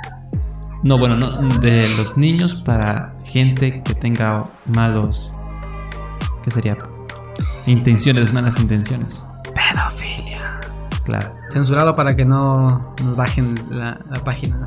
[0.84, 5.32] no, bueno, no, de los niños para gente que tenga malos,
[6.44, 6.78] ¿qué sería?
[7.68, 9.28] Intenciones, malas intenciones.
[9.54, 10.60] Pedofilia.
[11.04, 11.34] Claro.
[11.52, 12.66] Censurado para que no
[13.04, 14.66] nos bajen la, la página.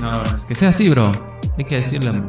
[0.00, 1.12] No, es que sea así, bro.
[1.58, 2.12] Hay que decirlo.
[2.12, 2.28] man.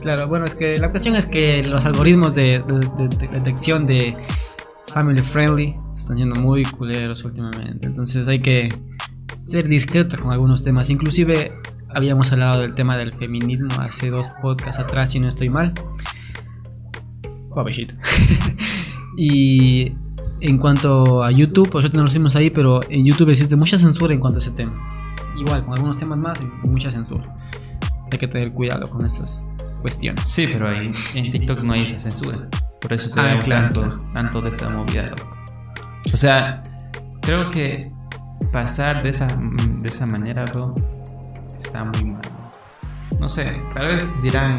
[0.00, 3.86] Claro, bueno, es que la cuestión es que los algoritmos de, de- de- de detección
[3.86, 4.16] de
[4.92, 7.86] family friendly están siendo muy culeros últimamente.
[7.86, 8.68] Entonces hay que
[9.46, 10.90] ser discretos con algunos temas.
[10.90, 11.52] Inclusive
[11.88, 15.72] habíamos hablado del tema del feminismo hace dos podcasts atrás, si no estoy mal.
[17.50, 17.94] Pobrecito.
[19.16, 19.92] y
[20.40, 24.12] en cuanto a YouTube, nosotros no lo hicimos ahí, pero en YouTube existe mucha censura
[24.12, 24.84] en cuanto a ese tema.
[25.38, 27.22] Igual, con algunos temas más, mucha censura.
[28.12, 29.46] Hay que tener cuidado con esas
[29.80, 30.22] cuestiones.
[30.28, 32.48] Sí, pero ahí, en TikTok no hay esa censura.
[32.80, 33.98] Por eso Ah, tenemos claro, tanto, claro.
[34.12, 35.36] tanto de esta movida, loco.
[36.12, 36.62] O sea,
[37.20, 37.80] creo que
[38.52, 40.72] pasar de esa, de esa manera, bro,
[41.58, 42.22] está muy mal.
[43.18, 44.56] No sé, tal vez dirán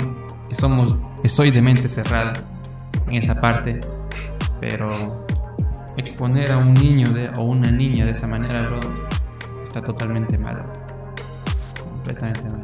[0.50, 2.34] que somos, que soy de mente cerrada
[3.08, 3.80] en esa parte,
[4.60, 5.26] pero
[5.95, 8.80] exponer a un niño de, o una niña de esa manera, bro,
[9.63, 10.63] está totalmente mal.
[11.80, 12.63] Completamente mal.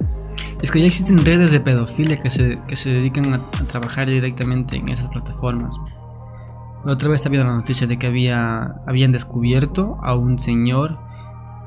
[0.62, 4.10] Es que ya existen redes de pedofilia que se, que se dedican a, a trabajar
[4.10, 5.74] directamente en esas plataformas.
[6.86, 10.98] La otra vez había la noticia de que había, habían descubierto a un señor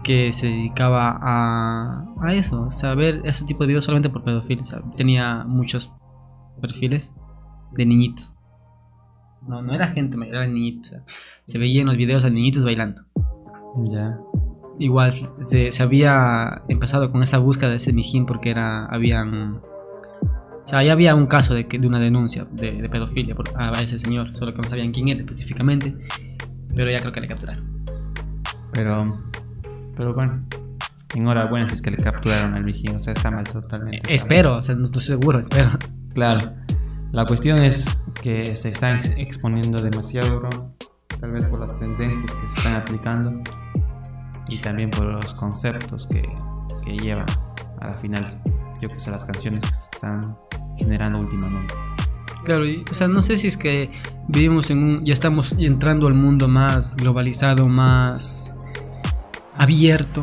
[0.04, 4.10] que se dedicaba a, a eso, o sea, a ver ese tipo de videos solamente
[4.10, 5.90] por o sea, tenía muchos
[6.60, 7.14] perfiles
[7.72, 8.34] de niñitos.
[9.48, 10.88] No, no era gente mayor, eran niñitos.
[10.88, 11.02] o sea,
[11.44, 13.02] se veía en los videos a niñitos bailando.
[13.90, 14.18] Ya.
[14.78, 19.60] Igual se, se había empezado con esa búsqueda de ese mijín porque era habían
[20.66, 23.48] o sea, ya había un caso de, que, de una denuncia de, de pedofilia por,
[23.56, 25.94] a ese señor, solo que no sabían quién era específicamente,
[26.74, 27.64] pero ya creo que le capturaron.
[28.72, 29.18] Pero,
[29.96, 30.42] pero bueno,
[31.14, 33.98] enhorabuena si es que le capturaron al vijín, o sea, está mal totalmente.
[33.98, 35.70] está espero, o sea, no estoy seguro, espero.
[36.14, 36.52] Claro,
[37.12, 40.74] la cuestión es que se están ex- exponiendo demasiado, bro,
[41.20, 43.40] tal vez por las tendencias que se están aplicando
[44.48, 46.22] y también por los conceptos que,
[46.84, 47.26] que llevan
[47.80, 48.26] a la final,
[48.80, 50.20] yo que sé, las canciones que se están
[50.76, 51.74] generando últimamente.
[52.44, 53.88] Claro, y, o sea, no sé si es que
[54.28, 58.54] vivimos en un, ya estamos entrando al mundo más globalizado, más
[59.56, 60.20] abierto,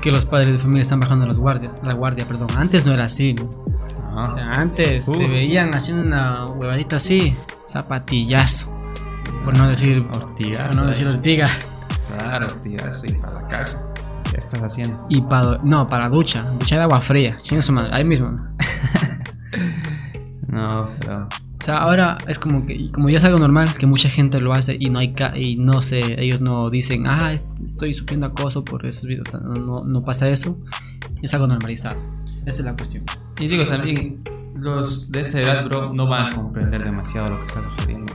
[0.00, 2.48] que los padres de familia están bajando las guardias, la guardia, perdón.
[2.56, 3.44] Antes no era así, ¿no?
[4.14, 5.12] O sea, antes Uh.
[5.12, 7.36] te veían haciendo una huevadita así,
[7.68, 8.72] zapatillazo.
[9.44, 11.10] Por no decir, Ortigazo, por no decir eh.
[11.10, 11.46] ortiga.
[12.08, 13.89] Claro, ortigazo y para la casa.
[14.50, 15.06] ¿Qué estás haciendo?
[15.08, 17.36] Y para, no, para ducha, ducha de agua fría.
[17.60, 18.30] Su madre, ahí mismo.
[20.48, 20.88] ¿no?
[21.00, 24.40] Pero O sea, ahora es como que, como ya es algo normal, que mucha gente
[24.40, 27.34] lo hace y no hay ca- y no sé, ellos no dicen, ah,
[27.64, 29.28] estoy sufriendo acoso por esos videos.
[29.28, 30.58] O sea, no, no, pasa eso.
[31.22, 31.96] Es algo normalizado.
[32.46, 33.04] Esa es la cuestión.
[33.38, 34.22] Y digo también,
[34.56, 38.12] los de esta edad, bro, no van a comprender demasiado lo que está sucediendo.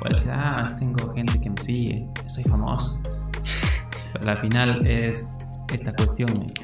[0.00, 3.00] Puede decir, ah, tengo gente que me sigue, soy famoso.
[4.12, 5.32] Pero al final es
[5.72, 6.30] esta cuestión.
[6.42, 6.54] ¿eh?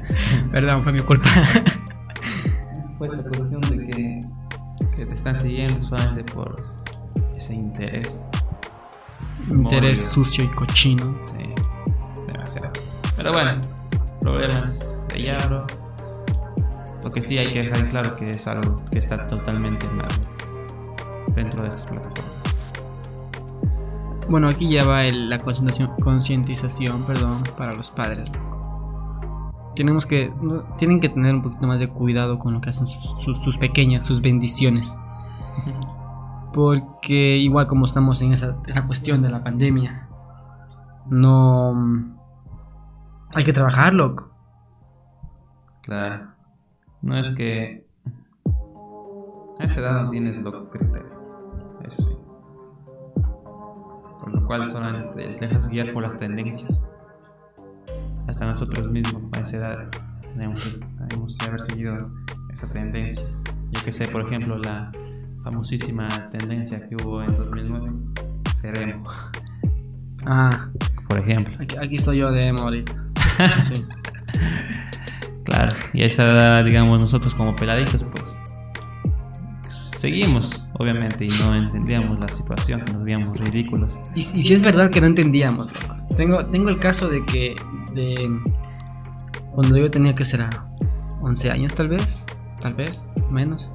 [0.52, 1.28] Perdón, fue mi culpa.
[2.98, 4.20] Fue esta cuestión de que,
[4.96, 6.52] que te están siguiendo solamente por
[7.36, 8.26] ese interés.
[9.54, 11.16] Interés sucio y cochino.
[11.22, 11.36] Sí,
[12.26, 12.72] demasiado.
[13.16, 13.60] Pero bueno,
[14.20, 15.64] problemas de ya, bro.
[17.04, 20.08] Lo que sí hay que dejar claro que es algo que está totalmente mal
[21.36, 22.32] dentro de estas plataformas.
[24.28, 28.28] Bueno, aquí ya va el- la concientización, concientización, perdón, para los padres.
[29.78, 30.32] Tenemos que,
[30.76, 33.58] tienen que tener un poquito más de cuidado con lo que hacen sus, sus- sus
[33.58, 34.98] pequeñas, sus bendiciones.
[36.52, 40.08] Porque igual como estamos en esa, esa cuestión de la pandemia,
[41.06, 42.16] no...
[43.34, 44.30] Hay que trabajar, loco.
[45.82, 46.26] Claro.
[47.00, 47.86] No es que
[49.60, 51.12] a esa edad no tienes lo criterio.
[51.84, 52.16] Eso sí.
[54.20, 56.82] Por lo cual solamente te dejas guiar por las tendencias.
[58.28, 59.88] Hasta nosotros mismos a esa edad
[60.34, 60.62] tenemos
[61.38, 62.12] que, haber seguido
[62.52, 63.26] esa tendencia.
[63.72, 64.92] Yo que sé, por ejemplo, la
[65.42, 67.90] famosísima tendencia que hubo en 2009,
[68.54, 69.04] Seremo,
[70.26, 70.68] Ah,
[71.08, 71.54] por ejemplo.
[71.58, 72.92] aquí, aquí estoy yo de emo ahorita.
[73.64, 73.86] Sí.
[75.44, 78.38] Claro, y a esa edad, digamos, nosotros como peladitos, pues
[79.98, 83.98] seguimos, obviamente, y no entendíamos la situación, que nos veíamos ridículos.
[84.14, 85.96] Y, y si es verdad que no entendíamos, loco.
[86.16, 87.56] Tengo, tengo el caso de que
[87.94, 88.14] de
[89.52, 90.50] cuando yo tenía que ser a
[91.20, 92.24] 11 años tal vez,
[92.62, 93.68] tal vez, menos.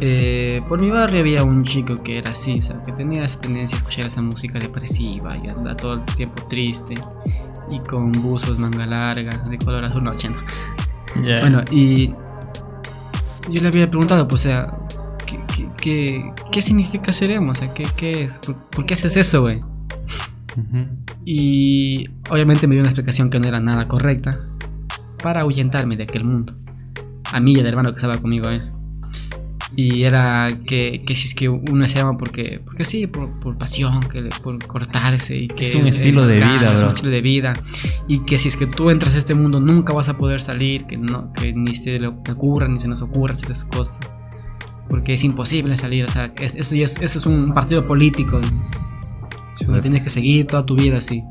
[0.00, 3.40] Eh, por mi barrio había un chico que era así, o sea, que tenía esa
[3.40, 6.94] tendencia a escuchar esa música depresiva y anda todo el tiempo triste
[7.70, 10.12] y con buzos manga larga de color azul, no.
[11.22, 11.40] Ya.
[11.40, 12.12] Bueno, y
[13.50, 14.74] yo le había preguntado, pues, o sea,
[15.26, 17.52] ¿qué, qué, qué, qué significa ser emo?
[17.52, 18.38] O sea, ¿qué, qué es?
[18.40, 19.62] ¿Por, por qué haces eso, güey?
[21.24, 24.40] Y obviamente me dio una explicación que no era nada correcta
[25.22, 26.54] para ahuyentarme de aquel mundo.
[27.32, 28.70] A mí y al hermano que estaba conmigo, él.
[29.74, 33.58] Y era que, que si es que uno se llama porque, porque sí, por, por
[33.58, 37.20] pasión, que por cortarse y que Es un estilo de vida, es un estilo de
[37.20, 37.52] vida.
[38.06, 40.84] Y que si es que tú entras a este mundo nunca vas a poder salir,
[40.84, 43.98] que no, que ni se le ocurra, ni se nos ocurra hacer esas cosas.
[44.88, 48.40] Porque es imposible salir, o sea, es- eso, es, es un partido político.
[49.66, 51.24] Donde tienes que seguir toda tu vida así.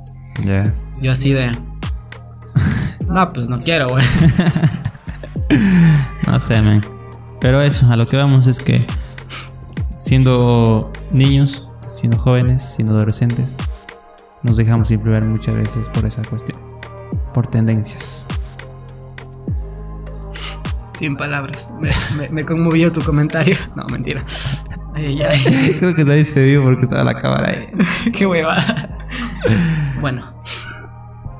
[0.43, 0.61] Ya.
[1.01, 1.51] Yo así de.
[3.07, 4.03] No, pues no quiero, güey.
[6.27, 6.81] No sé, man.
[7.45, 8.87] Pero eso, a lo que vamos es que
[9.97, 13.55] siendo niños, siendo jóvenes, siendo adolescentes,
[14.41, 16.57] nos dejamos influir muchas veces por esa cuestión,
[17.35, 18.25] por tendencias.
[20.97, 21.55] Sin palabras.
[21.79, 23.55] Me, me- me conmovió tu comentario.
[23.75, 24.23] No, mentira.
[24.95, 25.75] Ay, ay, ay.
[25.79, 28.11] Creo que saliste vivo porque estaba la cámara ahí.
[28.11, 29.05] Qué huevada.
[30.01, 30.33] Bueno,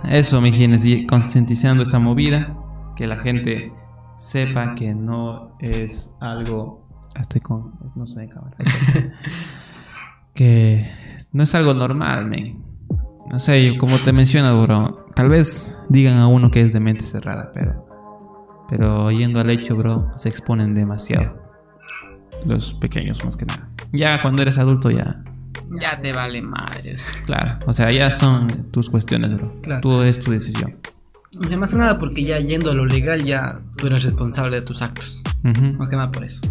[0.08, 2.56] Eso, mi gente, concientizando esa movida,
[2.96, 3.74] que la gente
[4.18, 6.88] sepa que no es algo.
[7.20, 7.74] Estoy con.
[7.96, 8.58] No soy de cámara.
[10.34, 10.90] que
[11.32, 12.64] no es algo normal, men.
[13.30, 15.08] No sé, yo como te menciono, bro.
[15.16, 17.86] Tal vez digan a uno que es de mente cerrada, pero.
[18.70, 21.38] Pero yendo al hecho, bro, se exponen demasiado.
[22.46, 23.70] Los pequeños, más que nada.
[23.92, 25.24] Ya cuando eres adulto, ya.
[25.82, 27.04] ya te vale madres.
[27.26, 27.60] Claro.
[27.66, 29.62] O sea, ya son tus cuestiones, bro.
[29.62, 29.82] Claro.
[29.82, 30.76] Tú es tu decisión.
[31.40, 34.58] O sea, más que nada porque ya yendo a lo legal, ya tú eres responsable
[34.58, 35.22] de tus actos.
[35.44, 36.42] Más que nada por eso.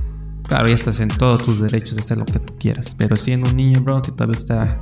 [0.47, 2.95] Claro, ya estás en todos tus derechos de hacer lo que tú quieras.
[2.99, 4.81] Pero siendo un niño, bro, que todavía está,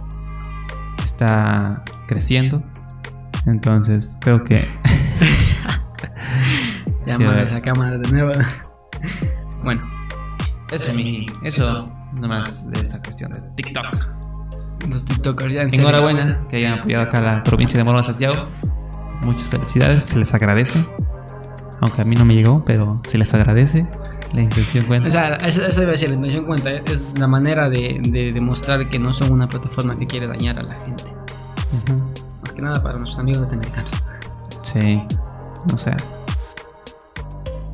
[1.05, 2.63] está creciendo.
[3.47, 4.69] Entonces, creo que.
[7.07, 8.33] Ya Sí, la cámara de nuevo.
[9.65, 9.81] Bueno,
[10.71, 11.27] Eso, mi.
[11.43, 11.85] Eso,
[12.21, 13.87] nomás de esta cuestión de TikTok.
[14.89, 15.75] los TikTokers ya en.
[15.75, 18.47] Enhorabuena que hayan apoyado acá a la provincia de Morón Santiago.
[19.25, 20.85] Muchas felicidades, se les agradece.
[21.81, 23.87] Aunque a mí no me llegó, pero se les agradece.
[24.33, 25.09] La intención cuenta.
[25.09, 26.71] O sea, eso, eso iba a decir, la intención cuenta.
[26.71, 30.63] Es la manera de, de demostrar que no son una plataforma que quiere dañar a
[30.63, 31.05] la gente.
[31.73, 31.99] Ujú.
[32.43, 33.93] Más que nada para nuestros amigos latinoamericanos.
[34.63, 35.03] Sí,
[35.71, 35.95] no sé.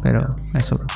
[0.03, 0.87] Pero eso, bro.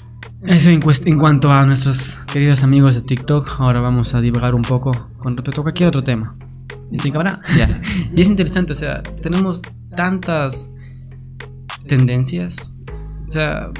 [0.44, 4.62] Eso en, en cuanto a nuestros queridos amigos de TikTok, ahora vamos a divagar un
[4.62, 6.34] poco con respecto a cualquier otro tema.
[6.90, 7.40] ¿Y sin cámara?
[7.56, 7.80] Ya.
[8.14, 9.62] Y es interesante, o sea, tenemos
[9.96, 10.70] tantas
[11.86, 12.72] tendencias.
[13.28, 13.70] O sea,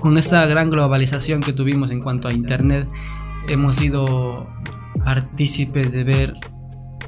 [0.00, 2.88] con esa gran globalización que tuvimos en cuanto a Internet,
[3.48, 4.34] hemos sido
[5.04, 6.34] partícipes de ver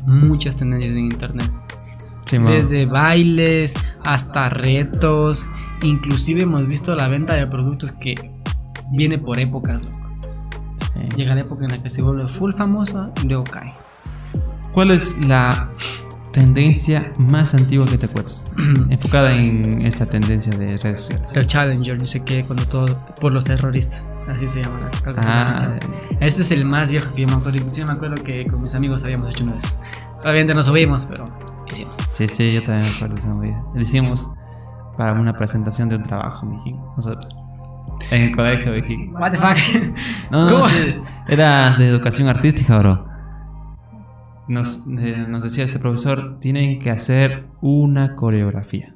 [0.07, 1.51] muchas tendencias en Internet.
[2.27, 2.39] Sí.
[2.39, 5.47] Desde bailes hasta retos,
[5.83, 8.15] inclusive hemos visto la venta de productos que
[8.93, 9.81] viene por épocas.
[10.77, 11.17] Sí.
[11.17, 13.73] Llega la época en la que se vuelve full famosa y luego cae.
[14.73, 15.71] ¿Cuál es la
[16.37, 18.45] tendencia más antigua que te acuerdas?
[18.91, 21.35] Enfocada en esta tendencia de redes sociales.
[21.35, 22.87] El Challenger, no sé qué, cuando todo
[23.23, 24.91] por los terroristas, así se llama.
[25.17, 25.57] Ah,
[26.21, 27.57] este es el más viejo que yo me acuerdo.
[27.57, 29.79] Inclusive me acuerdo que con mis amigos habíamos hecho una vez.
[30.21, 31.25] Obviamente no subimos, pero
[31.73, 31.97] hicimos.
[32.13, 33.65] sí, sí, yo también me acuerdo esa movida.
[33.75, 34.31] Lo hicimos
[34.99, 36.79] para una presentación de un trabajo, mijín.
[36.97, 37.35] Nosotros.
[38.11, 39.15] En el colegio, mijín.
[39.15, 39.57] What the fuck?
[40.31, 43.16] No, no, sí, era de educación artística, bro.
[44.49, 48.95] Nos, eh, nos decía este profesor, tienen que hacer una coreografía.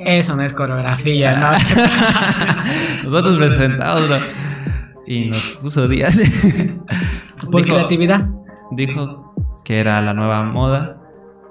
[0.00, 1.50] Eso no es coreografía, ¿no?
[3.04, 4.18] Nosotros presentados, bro.
[5.08, 6.16] Y nos puso días.
[7.50, 8.28] Por Dijo- creatividad.
[8.72, 11.00] dijo que era la nueva moda,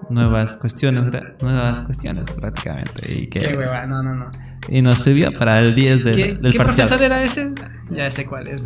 [0.10, 1.06] nuevas cuestiones,
[1.42, 3.14] nuevas cuestiones prácticamente.
[3.14, 4.26] Y, Qué que, hueva, no, no, no.
[4.68, 6.88] y nos subió para el 10 del, ¿Qué, del qué parcial.
[6.90, 7.54] profesor era ese?
[7.92, 8.62] Ya sé cuál es.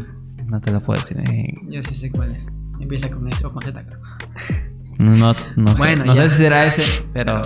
[0.52, 1.20] No te lo puedo decir.
[1.20, 1.54] eh.
[1.70, 2.44] Yo sí sé cuál es.
[2.80, 4.00] Empieza con S o con Z, creo.
[5.00, 7.42] No, no sé, no sé si será ese, pero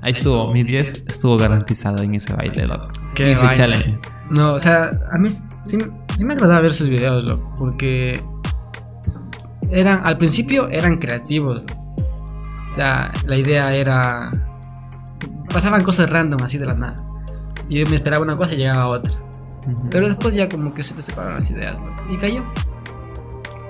[0.00, 0.52] ahí estuvo.
[0.52, 2.84] Mi 10 estuvo garantizado en ese baile, loco.
[3.18, 3.98] En ese challenge.
[4.30, 5.78] No, o sea, a mí sí,
[6.16, 8.14] sí me agradaba ver sus videos, loco, porque
[9.70, 11.62] eran, al principio eran creativos.
[12.68, 14.30] O sea, la idea era...
[15.52, 16.96] Pasaban cosas random así de la nada.
[17.68, 19.12] Yo me esperaba una cosa y llegaba otra.
[19.66, 19.90] Ujú.
[19.90, 22.42] Pero después ya como que se te separaron las ideas, loco, Y cayó.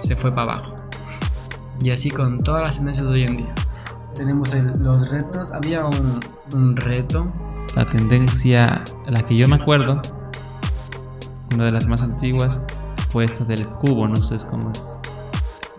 [0.02, 0.74] Se fue para abajo.
[1.82, 3.54] Y así con todas las tendencias de hoy en día.
[4.14, 5.52] Tenemos el- los retos.
[5.52, 6.20] Había un,
[6.54, 7.32] un reto
[7.76, 10.00] La tendencia, la que yo me acuerdo,
[11.54, 12.60] una de las más antiguas,
[13.08, 14.98] fue esta del cubo, no sé cómo es.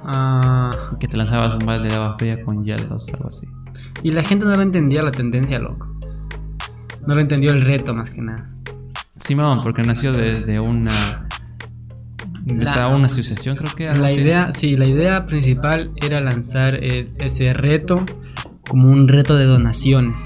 [0.04, 3.48] ah, Que te lanzabas un balde de agua fría con hielos, algo así.
[4.04, 5.88] Y la gente no lo entendía la tendencia, loco.
[7.06, 8.50] No lo entendió el reto más que nada.
[9.18, 11.28] Simón, porque nació desde una.
[12.44, 13.86] Desde una asociación, creo que.
[14.00, 14.20] La así.
[14.22, 18.04] idea, sí, la idea principal era lanzar eh, ese reto
[18.68, 20.18] como un reto de donaciones.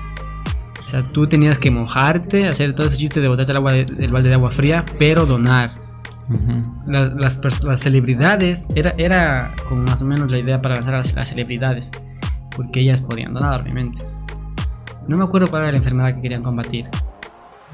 [0.84, 3.86] O sea, tú tenías que mojarte, hacer todo ese chiste de botarte el agua de-
[3.86, 5.72] del balde de agua fría, pero donar.
[6.30, 6.61] Ujú.
[6.88, 10.93] Las, las, pers- las celebridades, era, era como más o menos la idea para lanzar
[10.95, 11.91] a las, las celebridades,
[12.55, 14.05] porque ellas podían donar, obviamente.
[15.07, 16.86] No me acuerdo cuál era la enfermedad que querían combatir.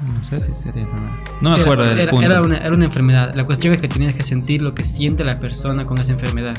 [0.02, 1.14] No sé si sería enfermedad.
[1.40, 2.26] No me Era- acuerdo del era, punto.
[2.26, 3.30] Era una, era una enfermedad.
[3.34, 6.54] La cuestión es que tenías que sentir lo que siente la persona con esa enfermedad.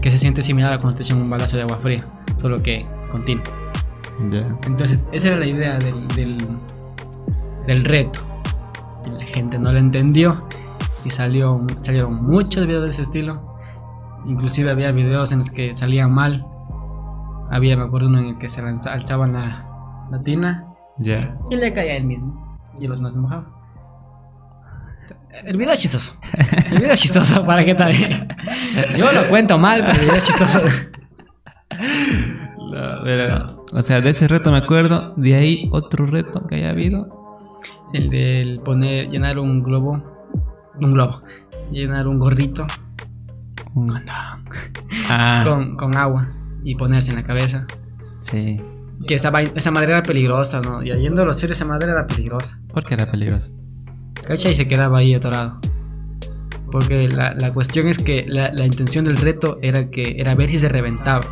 [0.00, 1.98] Que se siente similar a cuando te echan un balazo de agua fría,
[2.40, 3.44] solo que continuo.
[4.30, 4.46] Ya.
[4.66, 6.38] Entonces, esa era la idea del, del,
[7.66, 8.20] del reto.
[9.06, 10.46] Y la gente no la entendió.
[11.04, 13.56] Y salió, salieron muchos videos de ese estilo.
[14.26, 16.46] Inclusive había videos en los que salían mal.
[17.50, 19.66] Había, me acuerdo, uno en el que se alzaban la,
[20.10, 20.66] la tina
[20.98, 21.36] Ya.
[21.50, 22.49] y le caía él mismo.
[22.78, 23.46] Y los demás se mojaban.
[25.44, 26.14] El video es chistoso.
[26.70, 27.92] El video es chistoso, ¿para qué tal?
[28.96, 30.60] Yo lo cuento mal, pero el video es chistoso.
[33.04, 35.12] Pero, o sea, de ese reto me acuerdo.
[35.16, 37.58] De ahí otro reto que haya habido.
[37.92, 40.02] El del poner, llenar un globo.
[40.80, 41.22] Un globo.
[41.72, 42.66] Llenar un gorrito
[43.74, 43.92] Un-
[45.08, 46.28] Ah, con, con agua
[46.64, 47.66] y ponerse en la cabeza.
[48.20, 48.60] sí.
[49.06, 50.82] Que esa, esa madera era peligrosa, ¿no?
[50.82, 52.58] Y yendo a los esa madera era peligrosa.
[52.72, 53.52] ¿Por qué era peligroso?
[54.26, 54.50] ¿Cacha?
[54.50, 55.58] Y se quedaba ahí atorado.
[56.70, 60.48] Porque la, la cuestión es que la, la intención del reto era que era ver
[60.48, 61.22] si se reventaba.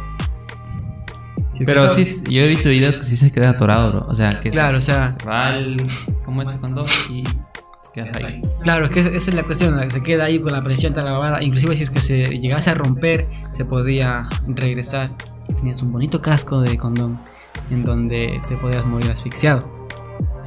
[1.56, 4.00] Si Pero sí, yo he visto videos que sí se quedan atorados, bro.
[4.08, 5.76] O sea, que Claro, o se, sea, se va el.
[6.24, 7.10] ¿Cómo es con dos?
[7.10, 7.22] Y
[7.92, 8.40] quedas ahí.
[8.62, 10.62] claro, es que esa, esa es la cuestión, la que se queda ahí con la
[10.62, 11.36] presión tan lavada.
[11.42, 15.10] Inclusive si es que se llegase a romper, se podía regresar.
[15.56, 17.20] Tenías un bonito casco de condón
[17.70, 19.58] en donde te podías morir asfixiado.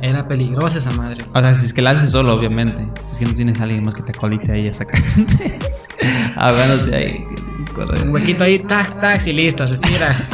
[0.04, 1.24] Era peligrosa esa madre.
[1.34, 2.88] O sea, si es que la haces solo, obviamente.
[3.06, 5.60] Si es que no tienes a alguien más que te acolite ahí a sacarte.
[6.36, 7.24] Ahogándote ahí.
[7.76, 8.02] Corre.
[8.02, 10.28] Un huequito ahí, tac, tac, y listo, respira.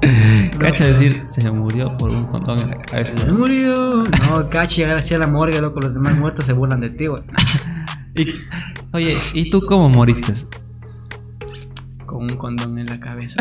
[0.58, 3.18] Cacha decir, se murió por un condón en la cabeza.
[3.18, 4.04] Se murió.
[4.04, 7.06] No, cachi, llegar así a la morgue, loco, los demás muertos se burlan de ti,
[7.06, 7.22] güey.
[8.18, 8.34] Y-
[8.94, 10.32] oye, ¿y tú cómo moriste?
[12.06, 13.36] Con un condón en la cabeza.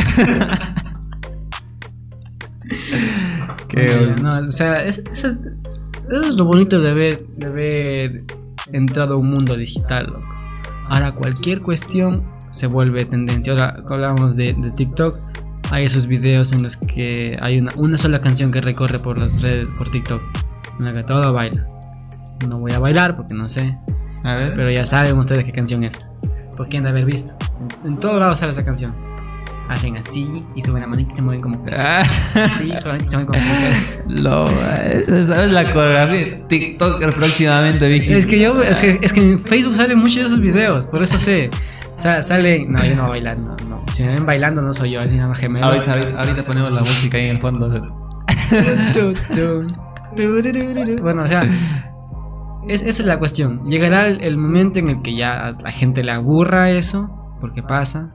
[3.68, 8.24] Qué no, o sea, es, es- eso es lo bonito de haber, de haber
[8.72, 10.24] entrado a un mundo digital, loco.
[10.90, 13.54] Ahora cualquier cuestión se vuelve tendencia.
[13.54, 15.18] Ahora hablábamos de, de TikTok.
[15.72, 19.42] Hay esos videos en los que hay una, una sola canción que recorre por las
[19.42, 20.22] redes, por TikTok.
[20.78, 21.68] En la que todo baila.
[22.48, 23.76] No voy a bailar porque no sé.
[24.24, 24.54] A ver.
[24.56, 25.94] Pero ya saben ustedes qué canción es.
[26.56, 27.34] Porque han de haber visto.
[27.84, 28.92] En, en todos lados sale esa canción.
[29.68, 31.64] Hacen así y suben la manita y se mueven como.
[31.76, 32.04] Ah,
[32.64, 32.86] y se
[33.18, 33.42] mueven como.
[34.08, 36.36] lo, esa- ¿sabes la coreografía?
[36.36, 38.14] TikToker próximamente, Vicky.
[38.14, 41.02] Es que yo, es que, es que en Facebook salen muchos de esos videos, por
[41.02, 41.50] eso sé.
[41.98, 43.82] Sa- salen, no, yo no bailando, no.
[43.94, 45.66] Si me ven bailando no soy yo, es nada gemelo.
[45.66, 47.68] Ahorita, ahorita, ahorita ponemos la música ahí en el fondo.
[51.02, 51.42] Bueno, o sea,
[52.68, 53.66] es, esa es la cuestión.
[53.70, 57.10] Llegará el, el momento en el que ya a la gente le aburra eso,
[57.42, 58.12] porque pasa,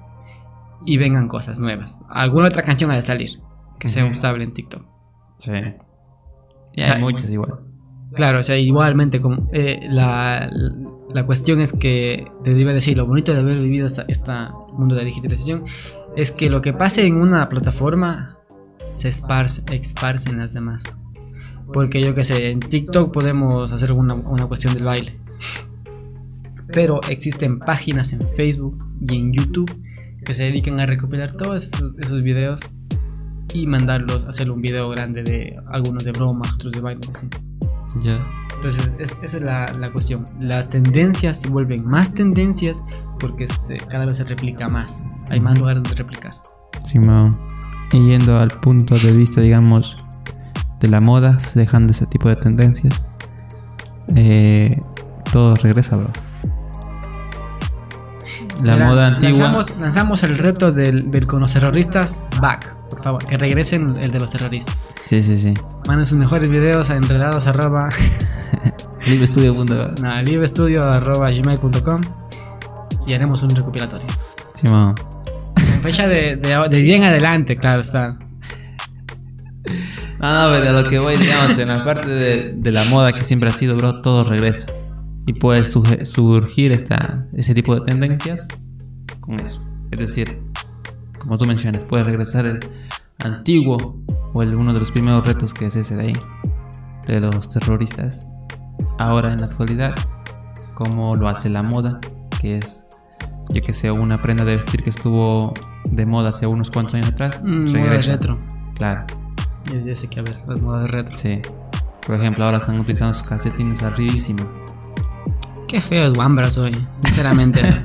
[0.85, 1.97] y vengan cosas nuevas.
[2.09, 3.41] Alguna otra canción ha de salir
[3.79, 4.83] que sea usable en TikTok.
[5.39, 5.53] Sí.
[6.75, 7.61] Y hay muchas igual.
[8.13, 10.51] Claro, o sea, igualmente, como, eh, la,
[11.13, 14.47] la cuestión es que, te iba a decir, lo bonito de haber vivido esta, esta
[14.73, 15.65] mundo de digitalización
[16.17, 18.37] es que lo que pase en una plataforma
[18.97, 20.83] se esparce, esparce en las demás.
[21.73, 25.17] Porque yo que sé, en TikTok podemos hacer una, una cuestión del baile.
[26.67, 29.71] Pero existen páginas en Facebook y en YouTube
[30.25, 32.61] que se dedican a recopilar todos esos, esos videos
[33.55, 37.29] y mandarlos, hacer un video grande de algunos de broma, otros de baile, así.
[38.03, 38.19] Ya.
[38.55, 40.23] Entonces, es- esa es la, la cuestión.
[40.39, 42.83] Las tendencias se vuelven más tendencias
[43.19, 45.07] porque este, cada vez se replica más.
[45.31, 46.35] Hay más lugares donde replicar.
[46.85, 47.31] Simón.
[47.93, 49.97] Y yendo al punto de vista, digamos,
[50.79, 53.07] de la moda, dejando ese tipo de tendencias,
[54.15, 54.79] eh,
[55.33, 56.11] todo regresa, bro.
[58.63, 59.41] La Mira, moda antigua.
[59.41, 62.23] Lanzamos, lanzamos el reto del, del con los terroristas.
[62.41, 64.77] Back, por favor, que regresen el de los terroristas.
[65.05, 65.55] Sí, sí, sí.
[65.89, 67.89] Manden sus mejores videos a enredados arroba,
[69.07, 69.67] Livestudio.com.
[70.03, 72.01] no, livestudio arroba gmail.com
[73.07, 74.07] y haremos un recopilatorio.
[74.55, 74.95] Simón.
[74.95, 78.19] Con fecha de, de, de bien adelante, claro está.
[80.19, 83.13] No, no, pero a lo que voy, digamos, en la parte de, de la moda
[83.15, 84.69] que siempre ha sido, bro, todo regresa.
[85.31, 88.49] Y puede surgir esta, ese tipo de tendencias
[89.21, 89.63] con eso.
[89.93, 90.43] Es decir,
[91.21, 92.59] como tú mencionas, puede regresar el
[93.21, 94.03] antiguo
[94.35, 96.13] o el, uno de los primeros retos que es ese de ahí,
[97.07, 98.27] de los terroristas.
[98.99, 99.95] Ahora en la actualidad,
[100.75, 102.01] como lo hace la moda,
[102.41, 102.87] que es,
[103.55, 105.55] yo que sé, una prenda de vestir que estuvo
[105.93, 108.13] de moda hace unos cuantos años atrás, Mm, moda regresa.
[108.15, 108.39] retro.
[108.75, 109.05] Claro.
[109.87, 111.15] Ya sé que a veces las modas retro.
[111.15, 111.41] Sí.
[112.05, 114.45] Por ejemplo, ahora están utilizando sus calcetines arribísima.
[115.71, 116.73] Qué feo es Wambra hoy,
[117.05, 117.61] sinceramente.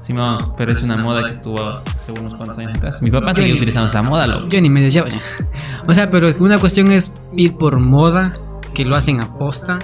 [0.00, 1.60] Simón, pero es una moda que estuvo
[1.94, 3.00] hace unos cuantos años atrás.
[3.00, 4.48] Mi papá sigue utilizando esa moda, loco.
[4.48, 5.04] Yo ni me ya.
[5.86, 8.32] O sea, pero una cuestión es ir por moda,
[8.74, 9.78] que lo hacen a posta,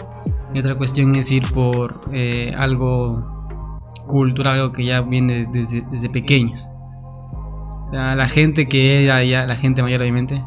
[0.52, 3.78] y otra cuestión es ir por eh, algo
[4.08, 6.60] cultural, algo que ya viene desde, desde pequeños.
[7.30, 10.42] O sea, la gente que era ya, la gente mayor obviamente,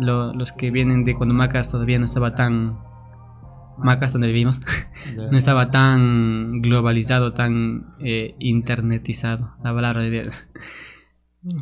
[0.00, 2.76] lo- los que vienen de cuando Macas todavía no estaba tan...
[3.78, 4.60] Macas donde vivimos,
[5.16, 10.28] no estaba tan globalizado, tan eh, internetizado, la palabra de Dios.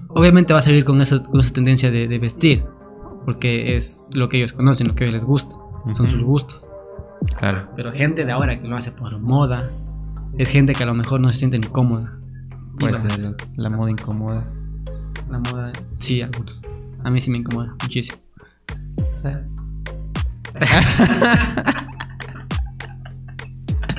[0.09, 2.65] Obviamente va a seguir con esa, con esa tendencia de, de vestir,
[3.25, 5.55] porque es lo que ellos conocen, lo que a ellos les gusta,
[5.93, 6.67] son sus gustos.
[7.39, 7.69] Claro.
[7.77, 9.71] Pero gente de ahora que lo hace por moda,
[10.39, 12.17] es gente que a lo mejor no se siente ni cómoda.
[12.79, 13.45] Ser loco.
[13.57, 14.47] la moda incomoda.
[15.31, 16.63] La moda, sí, algunos.
[17.05, 18.19] A mí sí me incomoda muchísimo.
[19.23, 19.29] Sí.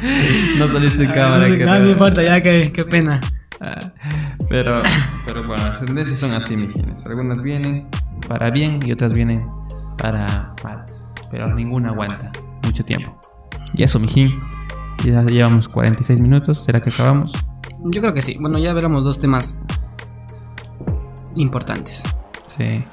[0.58, 1.90] no saliste en cámara, no, qué no, raro.
[1.90, 3.20] importa, ya que qué pena.
[3.60, 3.80] Ah,
[4.50, 4.82] Pero,
[5.28, 7.06] pero bueno, las tendencias son así, mijines.
[7.06, 7.88] Algunas vienen
[8.28, 9.40] para bien y otras vienen
[9.98, 10.84] para mal.
[11.30, 12.32] Pero ninguna aguanta
[12.64, 13.16] mucho tiempo.
[13.76, 14.38] Y eso, mijín.
[15.06, 16.64] Ya llevamos 46 minutos.
[16.66, 17.34] ¿Será que acabamos?
[17.86, 18.38] Yo creo que sí.
[18.40, 19.58] Bueno, ya veremos dos temas
[21.36, 22.04] importantes.
[22.48, 22.84] Sí.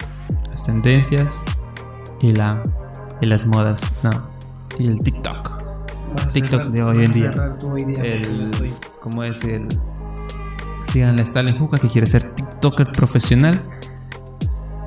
[0.48, 1.42] Las tendencias
[2.20, 2.62] y la
[3.20, 3.80] y las modas.
[4.02, 4.10] No.
[4.78, 5.47] Y el TikTok.
[6.32, 7.32] TikTok de hoy en día.
[8.02, 8.50] El,
[9.00, 9.66] ¿Cómo es el?
[10.84, 13.62] Síganle a Stalin Juca que quiere ser TikToker profesional.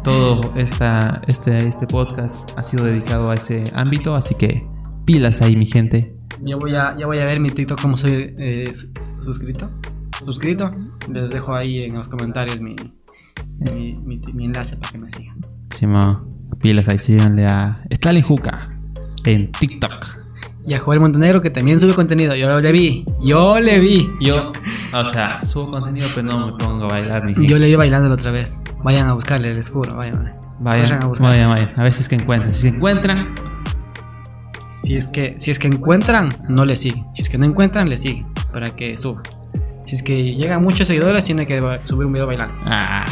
[0.03, 4.67] Todo esta, este, este podcast ha sido dedicado a ese ámbito, así que
[5.05, 6.15] pilas ahí, mi gente.
[6.43, 8.91] Ya voy a, ya voy a ver mi TikTok como soy eh, su-
[9.21, 9.69] suscrito.
[10.25, 10.71] Suscrito.
[11.11, 12.75] Les dejo ahí en los comentarios mi,
[13.59, 15.45] mi, mi- mi enlace para que me sigan.
[15.69, 16.25] Simo,
[16.59, 18.75] pilas ahí, síganle a Stalin Juca
[19.23, 20.20] en TikTok.
[20.65, 22.35] Y a Joel Montenegro que también sube contenido.
[22.35, 23.03] Yo le vi.
[23.23, 24.07] Yo le vi.
[24.19, 24.51] Yo,
[24.93, 27.49] o sea, subo contenido, pero no me pongo a bailar, mi gente.
[27.49, 28.59] Yo le vi bailando la otra vez.
[28.83, 29.95] Vayan a buscarle, les juro.
[29.95, 30.39] Vayan, vayan.
[30.59, 31.29] Vayan, a buscar.
[31.29, 31.71] vayan, vayan.
[31.75, 32.53] A veces que encuentran.
[32.53, 33.33] Si se encuentran,
[34.83, 37.05] Si es que, si es que encuentran, no le siguen.
[37.15, 38.27] Si es que no encuentran, le siguen.
[38.51, 39.23] Para que suba.
[39.83, 42.53] Si es que llegan muchos seguidores, tiene que subir un video bailando.
[42.65, 43.03] Ah.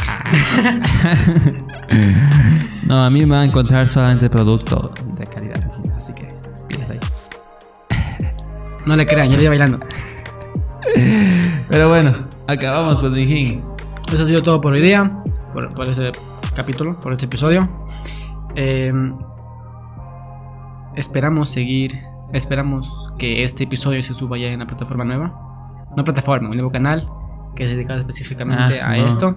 [2.86, 4.92] no, a mí me va a encontrar solamente producto
[8.86, 9.80] No le crean, yo vi bailando.
[11.68, 13.64] Pero bueno, acabamos pues, mijín.
[14.12, 15.10] Eso ha sido todo por hoy día.
[15.52, 16.10] Por, por ese
[16.54, 17.68] capítulo, por este episodio.
[18.56, 18.92] Eh,
[20.96, 21.98] esperamos seguir.
[22.32, 25.86] Esperamos que este episodio se suba ya en la plataforma nueva.
[25.96, 27.08] No plataforma, un nuevo canal
[27.56, 29.06] que es dedicado específicamente Ah, a no.
[29.06, 29.36] esto.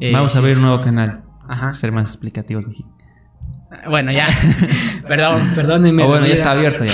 [0.00, 1.24] Eh, Vamos a abrir un nuevo canal.
[1.48, 1.72] Ajá.
[1.72, 2.86] Ser más explicativos, mijín.
[3.88, 4.26] Bueno, ya.
[5.08, 6.04] Perdón, perdónenme.
[6.04, 6.92] O bueno, ya está abierto ya.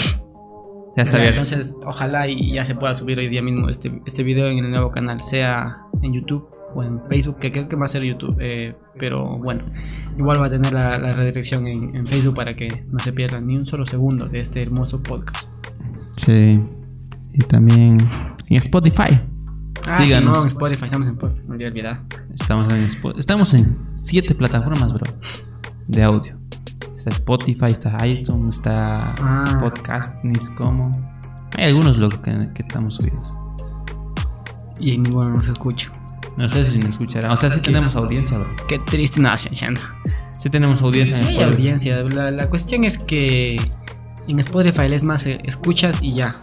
[0.97, 1.43] Ya está abierto.
[1.43, 4.71] Entonces, ojalá y ya se pueda subir hoy día mismo este, este video en el
[4.71, 8.37] nuevo canal, sea en YouTube o en Facebook, que creo que va a ser YouTube.
[8.41, 9.65] eh, pero bueno,
[10.19, 13.47] igual va a tener la, la redirección en, en Facebook para que no se pierdan
[13.47, 15.51] ni un solo segundo de este hermoso podcast.
[16.17, 16.63] Sí.
[17.33, 17.99] Y también
[18.51, 19.19] en Spotify.
[19.87, 20.37] Ah, sí, Síganos.
[20.37, 21.97] no, en Spotify, estamos en Spotify, me olvidado.
[22.35, 25.07] Estamos en, Spo- estamos en siete plataformas, bro,
[25.89, 26.37] de audio.
[27.05, 29.45] Está Spotify, está iTunes, está Ah.
[29.59, 30.23] Podcast,
[30.57, 30.93] como.
[31.59, 33.35] Hay algunos locos que, que estamos subidos.
[34.79, 35.91] Y ninguno nos escucha.
[36.37, 37.33] No sé si nos escucharán.
[37.33, 38.47] O sea, sí tenemos audiencia, bro.
[38.69, 39.81] Qué triste, no, sí, no.
[40.39, 41.57] Sí tenemos audiencia Sí, en hay Spotify.
[41.59, 42.03] audiencia.
[42.05, 43.57] La, la cuestión es que
[44.29, 46.41] en Spotify es más, eh, escuchas y ya.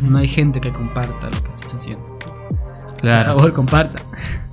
[0.00, 2.18] No hay gente que comparta lo que estás haciendo.
[2.18, 3.36] Por Claro.
[3.36, 4.02] favor, comparta.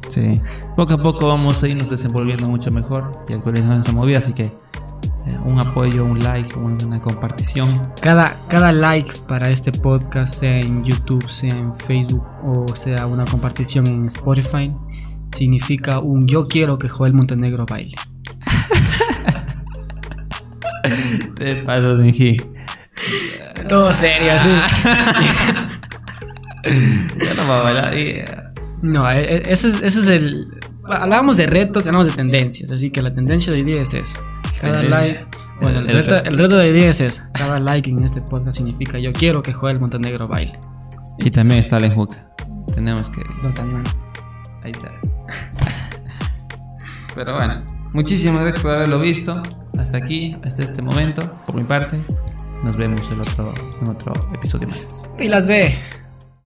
[0.09, 0.41] Sí.
[0.75, 4.17] Poco a poco vamos a irnos desenvolviendo mucho mejor y actualizando nuestra movida.
[4.17, 4.51] Así que
[5.45, 7.91] un apoyo, un like, una compartición.
[8.01, 13.25] Cada, cada like para este podcast, sea en YouTube, sea en Facebook o sea una
[13.25, 14.71] compartición en Spotify,
[15.35, 17.95] significa un yo quiero que Joel Montenegro baile.
[21.35, 22.37] Te pasas, Minji.
[23.69, 24.49] Todo serio, así.
[26.65, 27.97] Ya no va a bailar.
[27.97, 28.21] y-
[28.81, 30.47] No, e- e- ese es, ese es el...
[30.85, 34.21] Hablábamos de retos, hablamos de tendencias, así que la tendencia de hoy día es esa.
[34.63, 35.13] Cada Tendencia.
[35.13, 35.27] like...
[35.61, 36.27] Bueno, el, El reto, reto.
[36.29, 37.29] el reto de hoy día es esa.
[37.33, 40.57] Cada like en este podcast significa yo quiero que Joel Montenegro baile.
[41.19, 42.27] Y también está la enjuca.
[42.73, 43.21] Tenemos que.
[43.43, 43.87] Dos años.
[44.63, 44.89] Ahí está.
[47.15, 49.41] Pero bueno, muchísimas gracias por haberlo visto.
[49.77, 51.99] Hasta aquí, hasta este momento, por mi parte.
[52.63, 55.09] Nos vemos en otro, en otro episodio más.
[55.19, 55.77] Y las ve.